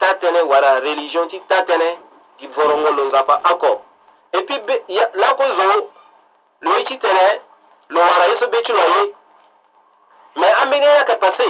ta 0.00 0.08
tënë 0.20 0.42
wara 0.50 0.80
religion 0.86 1.26
ti 1.30 1.38
ta 1.48 1.58
tënë 1.68 1.90
gi 2.38 2.46
vorongo 2.54 2.90
lo 2.96 3.02
nzapa 3.08 3.34
oko 3.52 3.72
e 4.36 4.42
puis 4.46 4.60
be 4.66 4.74
lako 5.20 5.44
zo 5.56 5.90
lo 6.64 6.70
ye 6.78 6.84
ti 6.88 6.96
tene 7.04 7.26
lo 7.92 8.00
wara 8.00 8.24
ye 8.30 8.38
so 8.38 8.46
be 8.52 8.58
ti 8.66 8.72
lo 8.72 8.80
ye 8.92 9.02
me 10.40 10.48
ambeni 10.62 10.86
ayeke 10.86 11.14
passé 11.22 11.48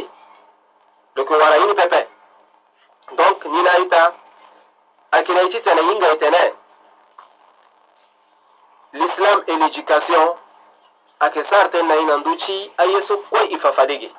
lo 1.14 1.20
yeke 1.22 1.34
wara 1.40 1.56
ye 1.60 1.66
ni 1.66 1.74
pepe 1.74 2.00
donc 3.18 3.38
ni 3.52 3.62
na 3.62 3.70
aita 3.78 4.02
akinaichi 5.18 5.60
tene 5.60 5.82
yinga 5.82 6.12
itene 6.12 6.54
l'islam 8.92 9.42
et 9.46 9.56
l'éducation 9.56 10.36
ake 11.26 11.44
sarte 11.50 11.74
na 11.82 11.96
ina 11.96 12.16
nduchi 12.16 12.56
ayeso 12.78 13.16
kwe 13.28 13.44
ifafadigi 13.56 14.14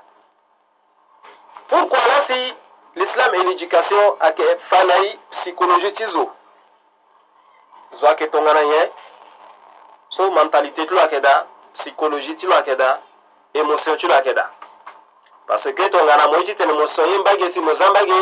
pourquoi 1.70 2.02
lasi 2.08 2.54
l'islam 2.96 3.36
et 3.36 3.44
l'éducation 3.44 4.08
ake 4.20 4.48
fanai 4.70 5.20
psychologie 5.36 5.92
ti 5.94 6.06
zo 6.14 6.26
zo 8.00 8.08
ake 8.08 8.28
tongana 8.28 8.64
nye 8.64 8.90
so 10.10 10.32
mentalité 10.32 10.86
ti 10.88 10.94
lo 10.94 11.00
ayeke 11.02 11.20
da 11.20 11.36
psychologie 11.80 12.36
ti 12.36 12.46
lo 12.46 12.54
ayeke 12.56 12.76
da 12.76 12.92
émotion 13.54 13.98
ti 13.98 14.08
lo 14.08 14.14
ayeke 14.14 14.34
da 14.34 14.50
parce 15.48 15.74
que 15.74 15.90
tongana 15.90 16.28
mo 16.28 16.38
ye 16.38 16.46
ti 16.46 16.56
tene 16.56 16.74
mo 16.74 16.88
so 16.96 17.06
ye 17.06 17.18
mbage 17.18 17.52
si 17.54 17.60
mo 17.60 17.76
za 17.76 17.90
mbage 17.90 18.22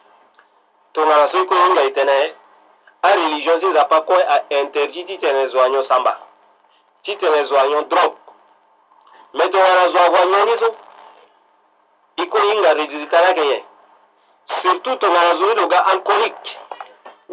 tongana 0.93 1.27
soki 1.31 1.47
kue 1.47 1.57
ye 1.63 1.69
ngai 1.73 1.91
tënë 1.97 2.15
areligion 3.07 3.59
ti 3.61 3.65
nzapa 3.71 3.97
kue 4.07 4.21
ainterdit 4.55 5.07
ti 5.07 5.15
tene 5.23 5.41
zo 5.51 5.59
anyon 5.65 5.85
samba 5.89 6.13
ti 7.03 7.11
tene 7.21 7.39
zo 7.49 7.55
anyon 7.63 7.85
drogue 7.91 8.17
me 9.35 9.43
tongana 9.51 9.83
zo 9.93 9.99
avu 10.05 10.15
anyon 10.23 10.45
ni 10.47 10.55
so 10.61 10.69
e 12.17 12.23
kue 12.31 12.41
hinga 12.47 12.71
résultat 12.79 13.19
ni 13.21 13.25
ayeke 13.25 13.45
nyen 13.49 13.63
surtout 14.61 14.99
tongana 15.01 15.31
zo 15.39 15.45
ti 15.53 15.59
lo 15.61 15.67
ga 15.71 15.79
alcoolique 15.93 16.49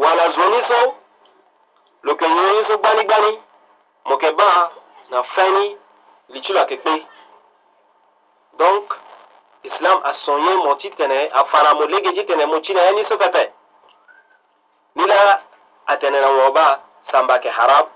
wala 0.02 0.24
zo 0.36 0.44
ni 0.52 0.60
so 0.70 0.80
lo 2.04 2.10
yeke 2.12 2.26
nyon 2.34 2.52
ni 2.58 2.64
so 2.70 2.78
gbani 2.78 3.02
gbani 3.04 3.32
mo 4.06 4.14
yeke 4.14 4.30
ba 4.38 4.50
na 5.10 5.22
feni 5.34 5.76
li 6.32 6.40
ti 6.40 6.52
lo 6.52 6.60
ayeke 6.62 6.76
kpe 6.82 6.94
donc 8.60 8.86
islam 9.64 10.00
a 10.04 10.10
sɔnye 10.26 10.54
mɔti 10.54 10.88
tɛnɛ 10.90 11.28
a 11.32 11.44
fara 11.50 11.74
mo 11.74 11.84
legeji 11.84 12.22
tɛnɛ 12.24 12.46
mo 12.48 12.58
cina 12.64 12.82
ya 12.82 12.92
niso 12.92 13.14
kɛtɛ 13.20 13.44
nila 14.94 15.40
a 15.86 15.96
tɛnɛna 16.00 16.28
wɔba 16.38 16.78
sanba 17.10 17.36
kɛ 17.42 17.50
haram 17.50 17.86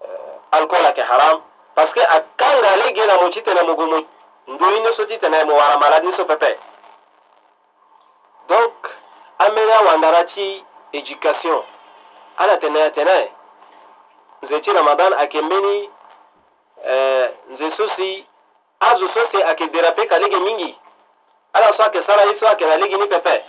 euh, 0.00 0.38
alcool 0.52 0.86
a 0.86 0.92
kɛ 0.92 1.04
haram 1.06 1.42
parce 1.74 1.92
que 1.94 2.00
a 2.00 2.20
kan 2.38 2.60
ga 2.60 2.68
ale 2.72 2.92
gena 2.94 3.16
mo 3.16 3.30
ci 3.32 3.40
tɛnɛ 3.40 3.66
mo 3.66 3.74
gomo 3.74 4.06
ndoyi 4.48 4.80
niso 4.84 5.06
ti 5.08 5.18
tɛnɛ 5.18 5.44
mo 5.46 5.54
wara 5.54 5.78
malade 5.78 6.04
niso 6.04 6.24
kɛtɛ 6.24 6.56
donc 8.48 8.74
an 9.38 9.50
bɛ 9.54 9.68
ya 9.68 9.82
wandara 9.82 10.26
ci 10.34 10.64
éducation 10.94 11.64
ala 12.38 12.56
tɛnɛ 12.58 12.90
tɛnɛ 12.94 13.28
nze 14.42 14.62
ci 14.64 14.70
ramadan 14.70 15.12
a 15.12 15.26
kɛ 15.26 15.42
mbeni 15.42 15.90
euh, 16.86 17.28
nze 17.50 17.72
sosi 17.76 18.26
azo 18.80 19.08
sose 19.08 19.34
a 19.44 19.54
kɛ 19.54 19.70
derape 19.70 20.08
ka 20.08 20.16
lege 20.18 20.38
mingi 20.46 20.76
ala 21.52 21.76
sɔ 21.76 21.86
ke 21.92 22.02
sara 22.06 22.22
yi 22.24 22.38
sɔ 22.40 22.48
ke 22.58 22.64
la 22.66 22.76
ligini 22.76 23.06
pepe 23.06 23.44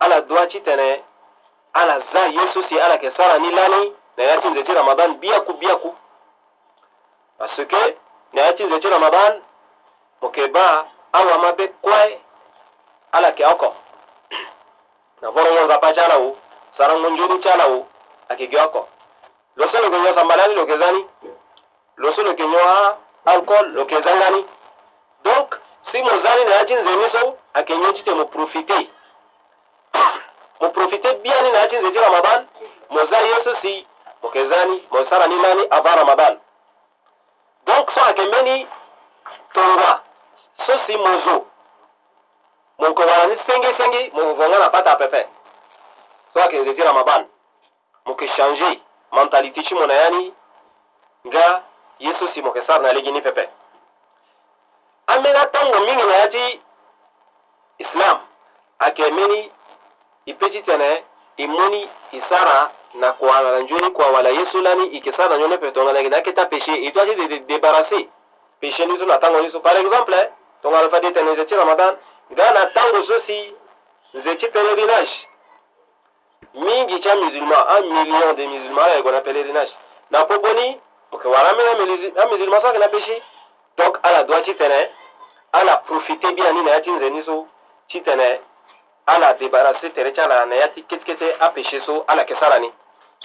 ala 0.00 0.20
dua 0.20 0.46
ci 0.48 0.60
tene 0.60 1.02
ala 1.72 1.98
za 2.12 2.24
yesu 2.26 2.62
si 2.68 2.80
ala 2.80 2.98
ke 2.98 3.10
sara 3.16 3.38
ni 3.38 3.50
lani 3.50 3.92
na 4.16 4.24
ya 4.24 4.40
tinze 4.40 4.64
ti 4.64 4.72
ramadan 4.72 5.14
biaku 5.20 5.52
biaku 5.54 5.94
parce 7.38 7.60
que 7.64 7.96
na 8.32 8.42
ya 8.42 8.52
tinze 8.54 8.80
ti 8.80 8.88
ramadan 8.88 9.42
mo 10.20 10.28
ke 10.28 10.46
ba 10.52 10.84
awa 11.12 11.38
mabe 11.38 11.72
kue 11.82 12.20
ala 13.12 13.32
ke 13.32 13.44
oko 13.46 13.74
na 15.22 15.30
voro 15.30 15.50
yonzapa 15.54 15.92
ti 15.92 16.00
ala 16.00 16.18
wu 16.18 16.36
sarango 16.76 17.10
nzoni 17.10 17.40
ti 17.40 17.48
ala 17.48 17.66
wu 17.68 17.86
ayeke 18.28 18.50
gi 18.50 18.56
oko 18.58 18.88
lo 19.56 19.68
so 19.68 19.76
lo 19.80 19.84
yeke 19.84 19.98
nyo 20.02 20.14
sambalani 20.14 20.54
lo 20.54 20.60
yeke 20.62 20.78
za 20.78 20.92
ni 20.92 21.06
lo 21.96 22.12
so 22.12 22.22
lo 22.22 22.28
yeke 22.30 22.44
nyo 22.46 22.60
alcool 23.24 23.66
lo 23.74 23.80
yeke 23.80 24.02
za 24.02 24.14
nga 24.16 24.30
ni 24.30 24.46
donc 25.24 25.58
si 25.94 26.02
mozali 26.02 26.44
na 26.44 26.50
ya 26.58 26.66
ti 26.66 26.74
nzemi 26.74 27.06
so 27.14 27.38
ayeke 27.54 27.76
nyon 27.78 27.94
ti 27.94 28.02
tene 28.02 28.18
mo 28.18 28.24
profite 28.26 28.78
mo 30.60 30.68
profite 30.74 31.08
bia 31.22 31.38
ni 31.42 31.50
na 31.54 31.58
ya 31.62 31.68
ti 31.70 31.76
nze 31.78 31.90
ti 31.94 31.98
ramadan 32.02 32.40
mo 32.90 33.06
za 33.06 33.18
ye 33.22 33.36
so 33.46 33.54
si 33.62 33.86
mo 34.22 34.26
yeke 34.28 34.42
za 34.50 34.64
ni 34.64 34.76
mo 34.90 35.04
sara 35.06 35.26
ni 35.30 35.36
lani 35.38 35.64
avant 35.70 35.98
ramadan 36.02 36.34
donc 37.70 37.86
so 37.94 38.00
ayeke 38.08 38.26
mbeni 38.26 38.66
tongba 39.54 39.92
so 40.66 40.74
si 40.86 40.98
mo 40.98 41.12
zo 41.26 41.36
mo 42.78 42.86
yeke 42.90 43.02
wala 43.06 43.26
ni 43.30 43.38
sengesenge 43.46 44.02
mo 44.18 44.34
vongo 44.34 44.48
na 44.50 44.70
bata 44.74 44.98
apepe 44.98 45.22
so 46.34 46.40
ayeke 46.42 46.58
nze 46.58 46.74
ti 46.74 46.82
ramadan 46.82 47.30
mo 48.06 48.12
yeke 48.18 48.34
changer 48.34 48.82
mentalité 49.14 49.62
ti 49.62 49.74
mo 49.78 49.86
na 49.86 49.94
ya 50.02 50.10
ni 50.10 50.24
nga 51.30 51.46
ye 52.02 52.10
so 52.18 52.26
si 52.34 52.42
mo 52.42 52.50
yeke 52.50 52.66
sara 52.66 52.82
na 52.82 52.90
lege 52.92 53.10
ni 53.14 53.22
pepe 53.22 53.46
an 55.06 55.20
mena 55.22 55.46
tango 55.52 55.78
mingi 55.80 56.02
na 56.06 56.16
ya 56.16 56.28
ti 56.30 56.60
islam 57.78 58.18
ayeke 58.78 59.10
mbeni 59.10 59.40
e 60.26 60.32
peut 60.34 60.52
ti 60.52 60.62
tene 60.62 61.04
e 61.36 61.46
mûni 61.46 61.88
e 62.12 62.20
sara 62.28 62.72
na 62.94 63.12
kua 63.12 63.42
na 63.42 63.58
nzoni 63.60 63.90
kua 63.90 64.08
wala 64.08 64.30
ye 64.30 64.46
so 64.52 64.60
lani 64.60 64.84
e 64.86 64.94
yeke 64.94 65.12
sara 65.12 65.28
na 65.28 65.36
nzoni 65.36 65.54
ape 65.54 65.70
tongana 65.72 65.98
yeke 65.98 66.10
na 66.10 66.16
aketa 66.16 66.44
péché 66.46 66.72
e 66.86 66.90
doit 66.92 67.06
ti 67.06 67.16
dede 67.28 67.44
débarrassé 67.46 68.08
péché 68.60 68.86
ni 68.86 68.98
so 68.98 69.04
na 69.04 69.18
tango 69.18 69.40
ni 69.40 69.50
so 69.50 69.60
par 69.60 69.76
exemple 69.76 70.30
tongana 70.62 70.88
fade 70.90 71.12
tene 71.14 71.32
nze 71.32 71.46
ti 71.46 71.54
ramadan 71.54 71.96
ga 72.30 72.50
na 72.52 72.66
tango 72.66 73.04
so 73.04 73.20
si 73.26 73.38
nze 74.18 74.36
ti 74.38 74.46
pèlerinage 74.48 75.12
mingi 76.54 77.00
ti 77.00 77.08
amusulman 77.10 77.66
un 77.76 77.92
million 77.94 78.32
de 78.34 78.46
musulman 78.46 78.84
ala 78.84 78.94
yeke 78.94 79.02
gue 79.04 79.12
na 79.12 79.20
pèlerinage 79.20 79.72
na 80.10 80.24
pogo 80.24 80.48
ni 80.52 80.68
mo 81.12 81.16
yeke 81.18 81.28
wara 81.28 81.50
ambeni 81.50 82.12
amusulman 82.24 82.60
so 82.60 82.66
ayeke 82.68 82.78
na 82.78 82.88
péché 82.88 83.22
donc 83.76 83.96
ala 84.02 84.24
doa 84.24 84.42
ci 84.44 84.54
tɛnɛ 84.54 84.90
ala 85.52 85.76
profite 85.86 86.26
biani 86.34 86.62
na 86.62 86.70
ya 86.70 86.80
ti 86.82 86.90
nzeni 86.90 87.24
so 87.24 87.46
ci 87.88 88.00
tɛnɛ 88.02 88.38
ala 89.06 89.32
debarase 89.34 89.90
tɛrɛ 89.92 90.12
ci 90.14 90.20
ala 90.20 90.46
na 90.46 90.54
ya 90.54 90.68
ti 90.68 90.82
ketekete 90.84 91.36
apeshe 91.40 91.80
so 91.86 92.04
ala 92.08 92.24
kɛ 92.24 92.36
sara 92.38 92.58
ni 92.58 92.72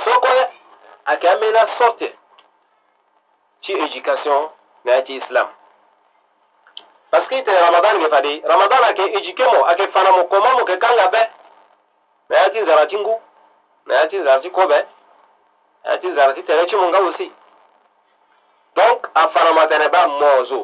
sokɔɛ 0.03 0.49
a 1.05 1.15
kɛ 1.17 1.27
an 1.33 1.37
bena 1.39 1.67
sɔrte 1.79 2.13
ci 3.61 3.73
éducation 3.73 4.49
na 4.85 4.91
ya 4.91 5.01
ti 5.01 5.15
islam 5.17 5.47
parce 7.11 7.27
que 7.27 7.43
tene 7.43 7.59
ramadan 7.59 8.01
ke 8.03 8.09
fadi 8.09 8.41
ramadan 8.45 8.83
ake 8.83 9.03
éduqué 9.17 9.45
mo 9.53 9.63
ake 9.65 9.87
fana 9.91 10.11
mo 10.11 10.23
koma 10.25 10.51
mo 10.53 10.65
ke 10.65 10.77
kanga 10.79 11.07
be 11.11 11.19
na 12.29 12.37
ya 12.41 12.49
ti 12.49 12.59
nzara 12.61 12.85
ti 12.87 12.97
ngu 12.97 13.15
na 13.85 13.93
ya 13.95 14.05
ti 14.07 14.17
nzara 14.17 14.41
ti 14.41 14.51
kobe 14.51 14.85
na 15.85 15.91
ya 15.91 15.97
ti 15.97 16.07
nzara 16.07 16.33
ti 16.35 16.43
tere 16.43 16.65
ti 16.67 16.75
mo 16.75 16.87
nga 16.89 17.01
wusi 17.01 17.31
donc 18.79 19.01
a 19.13 19.23
faramatɛnɛba 19.35 19.99
mɔɔzo 20.21 20.61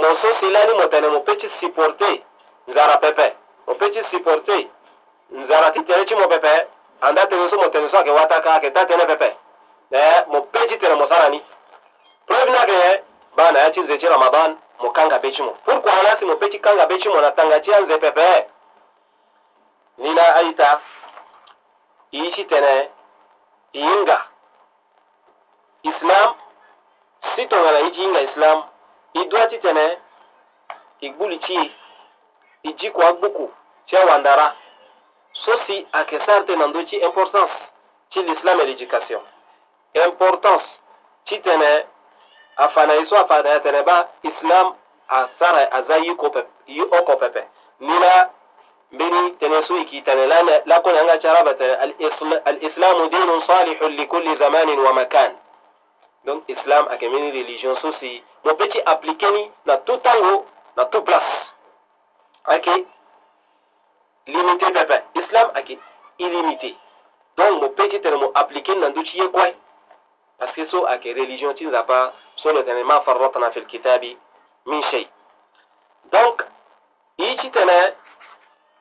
mɔso 0.00 0.28
silani 0.40 0.72
mɔtɛnɛ 0.80 1.08
mo 1.14 1.20
peti 1.26 1.46
supporte 1.60 2.10
nzara 2.68 2.94
pɛpɛ 3.02 3.26
mo 3.66 3.72
peti 3.80 4.00
supporte 4.10 4.56
nzara 5.40 5.68
titɛnɛ 5.76 6.04
ci 6.08 6.14
mo 6.20 6.26
pɛpɛ 6.32 6.52
anda 7.06 7.22
tɛnɛso 7.30 7.56
mo 7.62 7.66
tɛnɛso 7.74 7.96
ake 8.00 8.10
wata 8.18 8.38
ka 8.44 8.50
ake 8.58 8.68
ta 8.74 8.84
tɛnɛ 8.90 9.04
pɛpɛ 9.10 9.28
ɛɛ 9.98 10.26
mo 10.32 10.38
peti 10.54 10.74
tɛnɛ 10.82 10.96
mo 11.02 11.08
sarani 11.12 11.40
preuve 12.28 12.50
nake 12.56 12.74
yɛ 12.82 12.90
bana 13.36 13.58
ya 13.58 13.70
ci 13.72 13.80
nze 13.80 13.98
ci 14.00 14.06
ramadan 14.06 14.56
mo 14.80 14.90
kanga 14.90 15.18
be 15.24 15.32
ci 15.34 15.42
mo 15.42 15.52
pourquoi 15.64 15.92
anasi 16.02 16.24
mo 16.30 16.36
peti 16.36 16.58
kanga 16.60 16.86
be 16.86 17.00
ci 17.02 17.08
mo 17.08 17.20
na 17.20 17.30
tanga 17.40 17.62
ci 17.64 17.72
anze 17.80 17.96
pɛpɛ 17.98 18.44
nina 19.98 20.22
aita 20.42 20.70
iici 22.14 22.42
tɛnɛ 22.44 22.88
iinga 23.74 24.18
islam 25.92 26.34
sitongana 27.36 27.78
i 27.80 27.90
ti 27.90 28.00
hinga 28.00 28.20
islam 28.20 28.62
i 29.12 29.24
dua 29.24 29.46
ti 29.46 29.58
tene 29.60 29.86
i 31.00 31.10
gbuli 31.10 31.38
ti 31.40 31.54
ye 31.54 31.70
i 32.62 32.72
ji 32.78 32.90
kua 32.92 33.12
gbuku 33.12 33.50
ti 33.86 33.96
awandara 33.96 34.54
so 35.32 35.58
si 35.66 35.86
ayeke 35.92 36.18
sara 36.26 36.42
te 36.46 36.56
na 36.56 36.66
ndö 36.66 36.82
ti 36.88 36.96
importance 36.96 37.52
ti 38.12 38.22
l'islam 38.22 38.60
et 38.60 38.66
l'éducation 38.68 39.22
importance 40.06 40.64
ti 41.26 41.38
tene 41.42 41.86
afana 42.56 42.94
ye 42.94 43.06
so 43.06 43.16
afana 43.16 43.48
ye 43.48 43.56
atene 43.56 43.82
ba 43.82 44.08
islam 44.22 44.74
asara 45.08 45.64
aza 45.78 45.96
yi 45.96 46.10
oko 46.96 47.16
pepe 47.16 47.42
ni 47.80 47.98
na 47.98 48.28
mbeni 48.92 49.30
tene 49.40 49.62
so 49.66 49.74
e 49.76 49.78
yeki 49.78 50.02
tene 50.02 50.26
lakoni 50.66 50.98
anga 50.98 51.18
ti 51.18 51.28
araba 51.28 51.54
tene 51.54 51.74
alislamu 52.44 53.08
dinun 53.08 53.42
salihun 53.46 53.96
likulli 53.96 54.36
zamanin 54.36 54.80
wa 54.80 54.92
makan 54.92 55.41
donc 56.24 56.42
islam 56.48 56.86
ayeke 56.90 57.08
mbeni 57.08 57.30
religion 57.30 57.76
so 57.80 57.92
si 58.00 58.22
mo 58.44 58.54
peut 58.54 58.68
ti 58.68 58.80
appliqué 58.86 59.30
ni 59.30 59.50
na 59.66 59.76
tout 59.78 59.96
tango 60.02 60.46
na 60.76 60.84
tout 60.86 61.02
place 61.04 61.34
ayeke 62.46 62.86
limité 64.26 64.70
pepe 64.70 64.98
islam 65.14 65.50
ayeke 65.54 65.78
illimité 66.18 66.76
donc 67.36 67.60
mo 67.62 67.68
peut 67.70 67.88
ti 67.88 68.00
tene 68.00 68.16
mo 68.16 68.30
appliqué 68.34 68.74
ni 68.74 68.80
na 68.80 68.88
ndö 68.88 69.02
ti 69.02 69.18
ye 69.18 69.28
kue 69.28 69.50
parce 70.38 70.52
que 70.54 70.60
euh, 70.62 70.70
so 70.70 70.86
ayeke 70.86 71.12
religion 71.14 71.54
ti 71.54 71.66
nzapa 71.66 72.12
so 72.36 72.52
lo 72.52 72.62
tene 72.62 72.84
ma 72.84 73.00
farratna 73.00 73.50
fi 73.50 73.60
lkitabi 73.60 74.16
min 74.66 74.82
shei 74.90 75.08
donc 76.12 76.44
i 77.18 77.36
ti 77.36 77.50
tene 77.50 77.78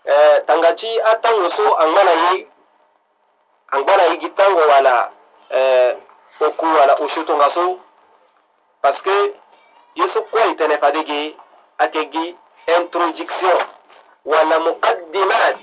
eh, 0.06 0.38
tanga 0.45 0.75
ti 0.75 0.99
atango 1.01 1.49
so 1.58 1.77
angbana 1.80 2.12
ye 2.27 2.47
angbana 3.73 4.04
ye 4.12 4.17
gi 4.21 4.30
tango 4.36 4.62
wala 4.69 5.12
eh, 5.49 5.97
okuwala 6.39 6.96
oshotonga 7.02 7.52
so 7.54 7.80
parce 8.82 9.02
que 9.04 9.34
ye 9.96 10.08
so 10.13 10.22
kuwa 10.22 10.46
itene 10.46 10.78
fadege 10.78 11.36
ake 11.78 12.06
gi 12.12 12.36
introduction 12.78 13.65
wala 14.26 14.60
muqaddimat 14.60 15.58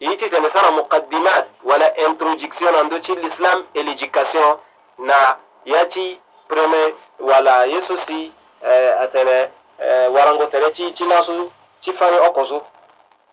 iyi 0.00 0.16
titene 0.18 0.50
sana 0.50 0.70
muqaddimat 0.70 1.46
wala 1.64 1.96
introduction 1.96 2.74
ando 2.74 2.98
ti 2.98 3.14
l'islam 3.14 3.66
et 3.74 3.82
l'éducation 3.82 4.58
na 4.98 5.38
ya 5.64 5.86
ti 5.86 6.20
premier 6.48 6.92
wala 7.20 7.64
ye 7.66 7.82
so 7.88 7.96
si 8.06 8.32
eh, 8.66 8.92
atene 9.02 9.50
eh, 9.80 10.06
warango 10.12 10.46
tene 10.46 10.70
ti 10.70 10.92
ti 10.92 11.04
na 11.04 11.22
so 11.24 11.52
ti 11.82 11.92
fami 11.92 12.18
oko 12.18 12.46
so 12.46 12.66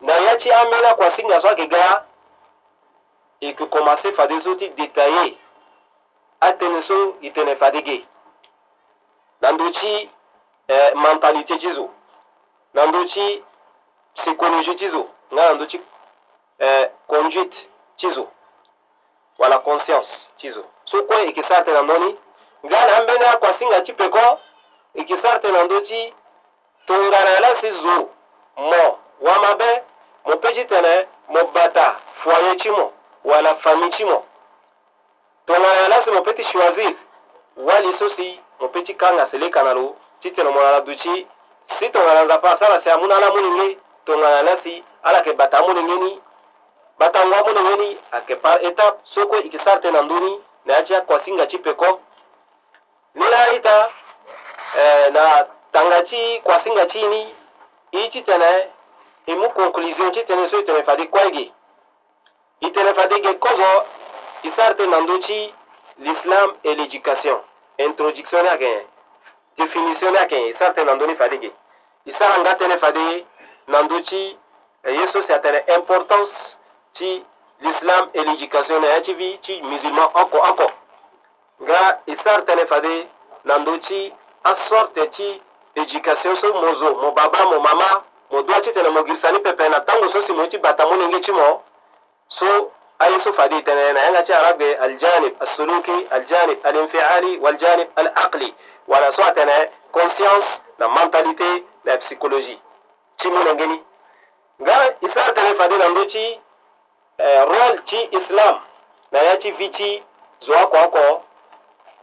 na 0.01 0.13
ya 0.13 0.37
ti 0.37 0.51
ambeni 0.51 0.85
akua 0.85 1.15
singa 1.15 1.41
so 1.41 1.47
ayeke 1.47 1.67
ga 1.67 2.03
e 3.39 3.47
yeke 3.47 3.65
commencé 3.65 4.13
fade 4.13 4.41
so 4.43 4.55
ti 4.55 4.69
détailler 4.69 5.33
atene 6.43 6.83
so 6.87 7.15
itene 7.21 7.55
fadege 7.55 8.05
nando 9.41 9.69
ti 9.69 10.09
eh, 10.67 10.95
mentalité 10.95 11.57
ti 11.59 11.73
zo 11.73 11.89
nando 12.73 13.03
ti 13.05 13.43
psychologie 14.15 14.75
ti 14.75 14.89
zo 14.89 15.09
nga 15.33 15.47
nando 15.47 15.65
ti 15.65 15.81
eh, 16.59 16.91
conduite 17.07 17.57
ti 17.97 18.11
zo 18.13 18.27
wala 19.37 19.59
conscience 19.59 20.09
ti 20.37 20.51
zo 20.51 20.63
so 20.85 21.03
kue 21.03 21.25
yeke 21.25 21.43
sara 21.43 21.63
tene 21.63 21.77
andö 21.77 21.97
ni 21.97 22.17
nga 22.65 22.85
na 22.87 22.97
ambeni 22.97 23.25
akuasinga 23.25 23.81
ti 23.81 23.93
peko 23.93 24.39
yeke 24.95 25.17
sara 25.21 25.39
tene 25.39 25.59
andö 25.59 25.79
ti 25.81 26.13
tongana 26.87 27.37
ala 27.37 27.61
si 27.61 27.71
zo 27.71 27.95
mo 28.57 28.83
wamabe 29.21 29.81
mo 30.25 30.35
peut 30.37 30.53
ti 30.55 30.65
tene 30.65 31.07
mo 31.29 31.43
bata 31.53 31.95
foyer 32.23 32.57
ti 32.57 32.69
mo 32.69 32.91
wala 33.23 33.55
famille 33.55 33.95
ti 33.97 34.03
mo 34.05 34.25
tongana 35.45 36.01
so 36.05 36.11
mo 36.11 36.21
peut 36.21 36.35
ti 36.35 36.43
choisir 36.43 36.93
wali 37.57 37.91
so 37.99 38.09
si 38.15 38.39
mo 38.59 38.67
peut 38.69 38.83
ti 38.87 38.93
kanga 38.95 39.27
seleka 39.31 39.63
na 39.63 39.73
lo 39.73 39.95
ti 40.21 40.31
tene 40.31 40.49
mo 40.49 40.59
na 40.61 40.71
la 40.71 40.81
duti 40.81 41.27
si 41.79 41.89
tongana 41.91 42.23
nzapa 42.25 42.51
asara 42.53 42.81
si 42.83 42.89
amû 42.89 43.07
na 43.07 43.15
ala 43.15 43.29
mû 43.31 43.41
nenge 43.41 43.77
tongana 44.05 44.41
na 44.43 44.57
si 44.63 44.83
ala 45.03 45.17
yeke 45.17 45.33
bata 45.35 45.57
amû 45.59 45.73
nenge 45.73 45.95
ni 46.03 46.21
bata 46.99 47.25
ngo 47.25 47.33
amû 47.35 47.51
nenge 47.53 47.75
ni 47.77 47.97
ayeke 48.11 48.35
par 48.35 48.63
étape 48.63 48.97
so 49.03 49.27
kue 49.27 49.37
e 49.39 49.43
yeke 49.43 49.59
sara 49.63 49.79
tënë 49.81 49.91
na 49.91 50.01
ndö 50.01 50.19
ni 50.19 50.33
na 50.65 50.73
ya 50.73 50.83
ti 50.83 50.95
akuasinga 50.95 51.45
ti 51.47 51.57
peko 51.59 51.99
ni 53.15 53.25
la 53.31 53.39
aita 53.43 53.89
eh, 54.77 55.09
na 55.13 55.25
tanga 55.71 56.03
ti 56.03 56.39
kuasinga 56.43 56.85
ti 56.85 57.07
ni 57.07 57.35
i 57.91 58.09
ti 58.11 58.23
tene 58.23 58.51
e 59.27 59.35
mû 59.35 59.49
conclusion 59.53 60.11
ti 60.11 60.23
tene 60.23 60.49
so 60.49 60.57
e 60.59 60.63
tene 60.63 60.83
fade 60.83 61.07
kuaige 61.07 61.51
e 62.61 62.71
tene 62.71 62.93
fade 62.93 63.19
ge 63.23 63.33
kozo 63.43 63.83
isarte 64.43 64.81
nando 64.85 65.17
ti 65.19 65.53
l'islam 65.99 66.53
et 66.65 66.75
l'éducation 66.75 67.39
introduction 67.79 68.43
ni 68.43 68.49
ayeke 68.49 68.71
définition 69.57 70.11
ni 70.11 70.17
ayeke 70.21 70.39
isarte 70.51 70.79
na 70.87 70.93
ndö 70.95 71.05
ni 71.09 71.15
fade 71.21 71.37
ge 71.43 71.51
i 72.05 72.11
sara 72.19 72.35
nga 72.41 72.53
tënë 72.59 72.77
fade 72.83 72.99
ye 73.11 73.15
na 73.71 73.79
ndö 73.85 73.97
ti 74.09 74.21
ye 74.97 75.05
so 75.13 75.21
si 75.27 75.33
atene 75.37 75.59
importance 75.77 76.35
ti 76.97 77.11
l'islam 77.61 78.09
et 78.13 78.23
l'éducation 78.27 78.79
na 78.79 78.87
ya 78.93 79.01
ti 79.01 79.13
vi 79.21 79.29
ti 79.47 79.61
musulman 79.63 80.09
oko 80.23 80.37
oko 80.51 80.67
nga 81.67 81.79
i 82.07 82.15
sara 82.23 82.41
tënë 82.49 82.65
fade 82.73 82.93
na 83.45 83.57
ndö 83.59 83.77
ti 83.87 83.99
asorte 84.51 85.07
ti 85.15 85.29
éducation 85.75 86.35
so 86.41 86.53
mo 86.53 86.75
zo 86.81 86.95
mo 87.01 87.11
baba 87.15 87.45
mo 87.51 87.59
mama 87.67 87.91
mo 88.31 88.41
duâ 88.41 88.61
ti 88.63 88.73
tene 88.73 88.89
mo 88.89 89.03
girisa 89.05 89.31
ni 89.31 89.39
pepene 89.39 89.69
na 89.69 89.79
tango 89.87 90.11
so 90.13 90.25
si 90.25 90.31
mo 90.33 90.43
ye 90.43 90.49
ti 90.49 90.57
bata 90.57 90.85
molenge 90.85 91.21
ti 91.21 91.31
mo 91.31 91.63
so 92.27 92.51
aisu 93.03 93.33
fadita 93.33 93.75
na 93.93 93.99
yana 93.99 94.23
ci 94.25 94.33
arabe 94.33 94.75
aljanib 94.85 95.35
asuluki 95.43 95.95
aljanib 96.17 96.59
alinfiali 96.67 97.31
waljanib 97.43 97.87
alaqli 98.01 98.49
wana 98.91 99.09
so 99.15 99.23
atene 99.29 99.57
conscience 99.97 100.47
na 100.79 100.87
mentalité 100.95 101.49
na 101.85 101.97
psychologie 102.03 102.57
غا 103.23 103.29
mu 103.45 103.55
تنين 103.57 103.79
nga 104.61 104.77
isa 105.07 105.23
رول 107.51 107.75
تي 107.89 107.99
اسلام 108.09 108.09
ci 108.09 108.09
role 108.09 108.09
ci 108.09 108.09
islam 108.19 108.55
na 109.11 109.19
ya 109.27 109.35
ci 109.41 109.51
vi 109.57 109.67
ci 109.77 109.89
zo 110.45 110.53
ako 110.63 110.77
ako 110.77 111.05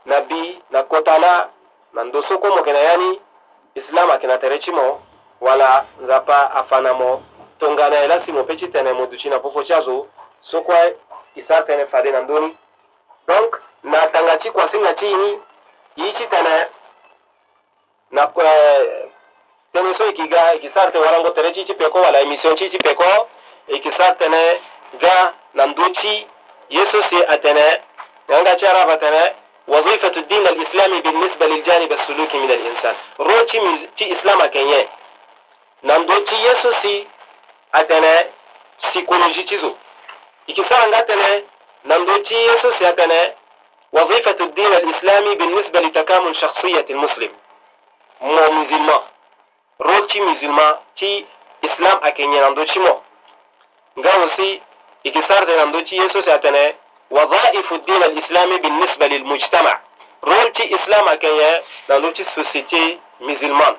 na 0.04 0.20
bi 0.20 0.62
na 0.70 0.82
kotala 0.82 1.48
na 1.94 2.04
ndo 2.04 2.22
soko 2.22 2.48
mo 2.50 2.62
kena 2.62 2.78
yani 2.78 3.20
islam 3.74 4.10
akina 4.10 4.38
tere 4.38 4.58
mo 4.72 5.00
wala 5.40 5.84
nzapa 6.00 6.50
afana 6.54 6.92
mo 6.94 7.22
tongana 7.60 7.96
elasi 8.04 8.32
mo 8.32 8.42
pe 8.44 8.58
ci 8.58 8.68
tene 8.70 8.92
mo 8.92 9.06
duci 9.06 9.28
na 9.30 9.40
fofo 9.40 9.64
ci 9.64 9.72
azo 9.72 10.06
sokwa 10.42 10.90
isata 11.36 11.76
ne 11.76 11.86
fade 11.86 12.10
na 12.12 12.20
ndoni 12.20 12.56
donc 13.28 13.56
na 13.82 14.06
tanga 14.08 14.38
ti 14.38 14.50
kwa 14.50 14.68
singa 14.70 14.94
ti 14.94 15.10
ini 15.12 15.40
yi 15.96 16.12
ti 16.12 16.26
tene 16.26 16.66
na 18.10 18.32
eh, 18.42 19.08
tene 19.72 19.94
so 19.94 20.04
e 20.04 20.06
yeki 20.06 20.26
ga 20.28 20.52
e 20.54 20.60
yeki 20.62 20.98
warango 20.98 21.30
tere 21.30 21.52
ti 21.52 21.74
peko 21.74 22.00
wala 22.00 22.20
emission 22.20 22.56
ti 22.56 22.70
ti 22.70 22.78
peko 22.78 23.28
e 23.68 23.72
yeki 23.72 23.92
sara 23.96 24.14
ga 25.02 25.34
na 25.54 25.66
nduchi 25.66 26.26
yeso 26.68 27.02
si 27.10 27.24
atene 27.24 27.82
yanga 28.28 28.56
ti 28.56 28.66
araba 28.66 28.96
tene 28.98 29.34
وظيفة 29.68 30.12
الدين 30.16 30.46
الإسلامي 30.48 31.00
بالنسبة 31.00 31.46
للجانب 31.46 31.92
السلوكي 31.92 32.38
من 32.38 32.50
الإنسان 32.50 32.94
روتي 33.20 33.60
من 33.60 33.94
تي 33.96 34.18
إسلام 34.20 34.46
كينيه 34.46 34.88
نندو 35.84 36.18
تي 36.18 36.34
يسوسي 36.44 37.06
أتنا 37.74 38.26
سيكولوجي 38.92 39.42
تيزو 39.42 39.74
ikisanga 40.46 41.02
tene 41.06 41.44
nandochi 41.84 42.34
yesus 42.34 42.80
yatene 42.80 43.34
وظيفة 43.92 44.36
الدين 44.40 44.72
الإسلامي 44.74 45.34
بالنسبة 45.34 45.80
لتكامل 45.80 46.36
شخصية 46.36 46.86
المسلم 46.90 47.32
مو 48.20 48.50
مزلما 48.50 49.02
روتي 49.80 50.20
مزلما 50.20 50.78
تي 50.98 51.26
إسلام 51.64 51.98
أكيني 52.02 52.40
نندوشي 52.40 52.78
مو 52.80 53.00
غاوسي 54.04 54.62
إكسار 55.06 55.44
دي 55.44 55.56
نندوشي 55.56 55.96
يسوس 55.96 56.28
أتنى 56.28 56.74
وظائف 57.10 57.72
الدين 57.72 58.02
الإسلامي 58.02 58.56
بالنسبة 58.58 59.06
للمجتمع 59.06 59.80
روتي 60.24 60.74
إسلام 60.76 61.08
أكيني 61.08 61.60
نندوشي 61.90 62.24
سوسيتي 62.34 63.00
مزلمان 63.20 63.74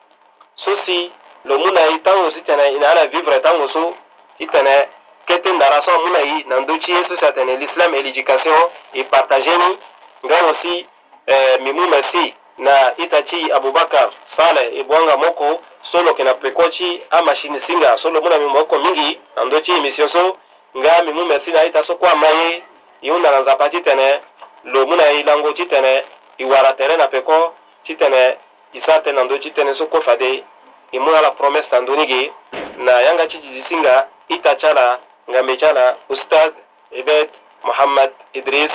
susi 0.57 1.11
lo 1.45 1.59
mun 1.59 1.73
na 1.75 1.87
i 1.89 1.99
tango 2.03 2.31
sitene 2.31 2.73
ina 2.75 2.89
ana 2.91 3.05
vivre 3.07 3.41
tango 3.43 3.69
so 3.69 3.95
titene 4.39 4.89
kete 5.27 5.53
ndara 5.53 5.83
so 5.85 5.99
mun 5.99 6.13
na 6.13 6.19
i 6.21 6.45
nan 6.49 6.67
do 6.67 6.77
cie 6.81 7.05
susi 7.09 7.25
atene 7.25 7.57
l'islam 7.57 7.95
e 7.95 8.03
l'éducation 8.03 8.71
e 8.93 9.05
partage 9.05 9.57
ni 9.57 9.79
ngan 10.27 10.45
osi 10.51 10.87
eh, 11.27 11.59
mi 11.61 11.73
mun 11.73 11.89
bɛ 11.91 12.03
si 12.11 12.35
na 12.59 12.93
ita 12.99 13.25
ci 13.25 13.51
abubakar 13.53 14.11
sale 14.37 14.69
e 14.71 14.83
bwanga 14.85 15.17
moko 15.17 15.63
solo 15.91 16.15
kena 16.15 16.35
peko 16.35 16.71
ci 16.71 17.03
ama 17.11 17.35
shini 17.37 17.61
singa 17.67 17.97
solo 17.97 18.21
muna 18.21 18.39
mi 18.39 18.47
moko 18.47 18.79
mingi 18.79 19.19
ando 19.37 19.63
ci 19.63 19.81
misio 19.81 20.09
so 20.09 20.37
nga 20.77 21.03
mi 21.03 21.13
mu 21.13 21.25
mesi 21.25 21.51
na 21.53 21.63
ita 21.65 21.85
so 21.85 21.97
kwa 21.97 22.15
maye 22.15 22.63
iunda 23.03 23.31
na 23.31 23.41
nzapa 23.41 23.71
ci 23.71 23.83
tene 23.83 24.21
lo 24.65 24.87
muna 24.87 25.11
ilango 25.13 25.53
ci 25.55 25.67
tene 25.67 26.05
iwara 26.37 26.73
tere 26.75 26.97
na 26.97 27.09
peko 27.09 27.55
chitene 27.87 28.37
isate 28.75 29.13
nando 29.13 29.39
chitene 29.39 29.75
so 29.75 29.87
kofade 29.87 30.45
imu 30.93 31.11
ala 31.17 31.31
promesse 31.31 31.71
tandoni 31.71 32.07
ge 32.07 32.33
na 32.77 33.01
yanga 33.01 33.27
chijizisinga 33.29 34.09
ita 34.29 34.57
chala 34.61 35.01
nga 35.31 35.43
me 35.43 35.55
chala 35.61 35.97
ustad 36.09 36.53
ibed 36.93 37.29
muhammad 37.65 38.11
idris 38.33 38.73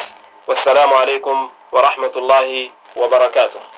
wassalamu 0.47 0.95
alaikum 0.97 1.49
wa 1.71 1.81
rahmatullahi 1.81 2.71
wa 2.95 3.07
barakatuh 3.09 3.70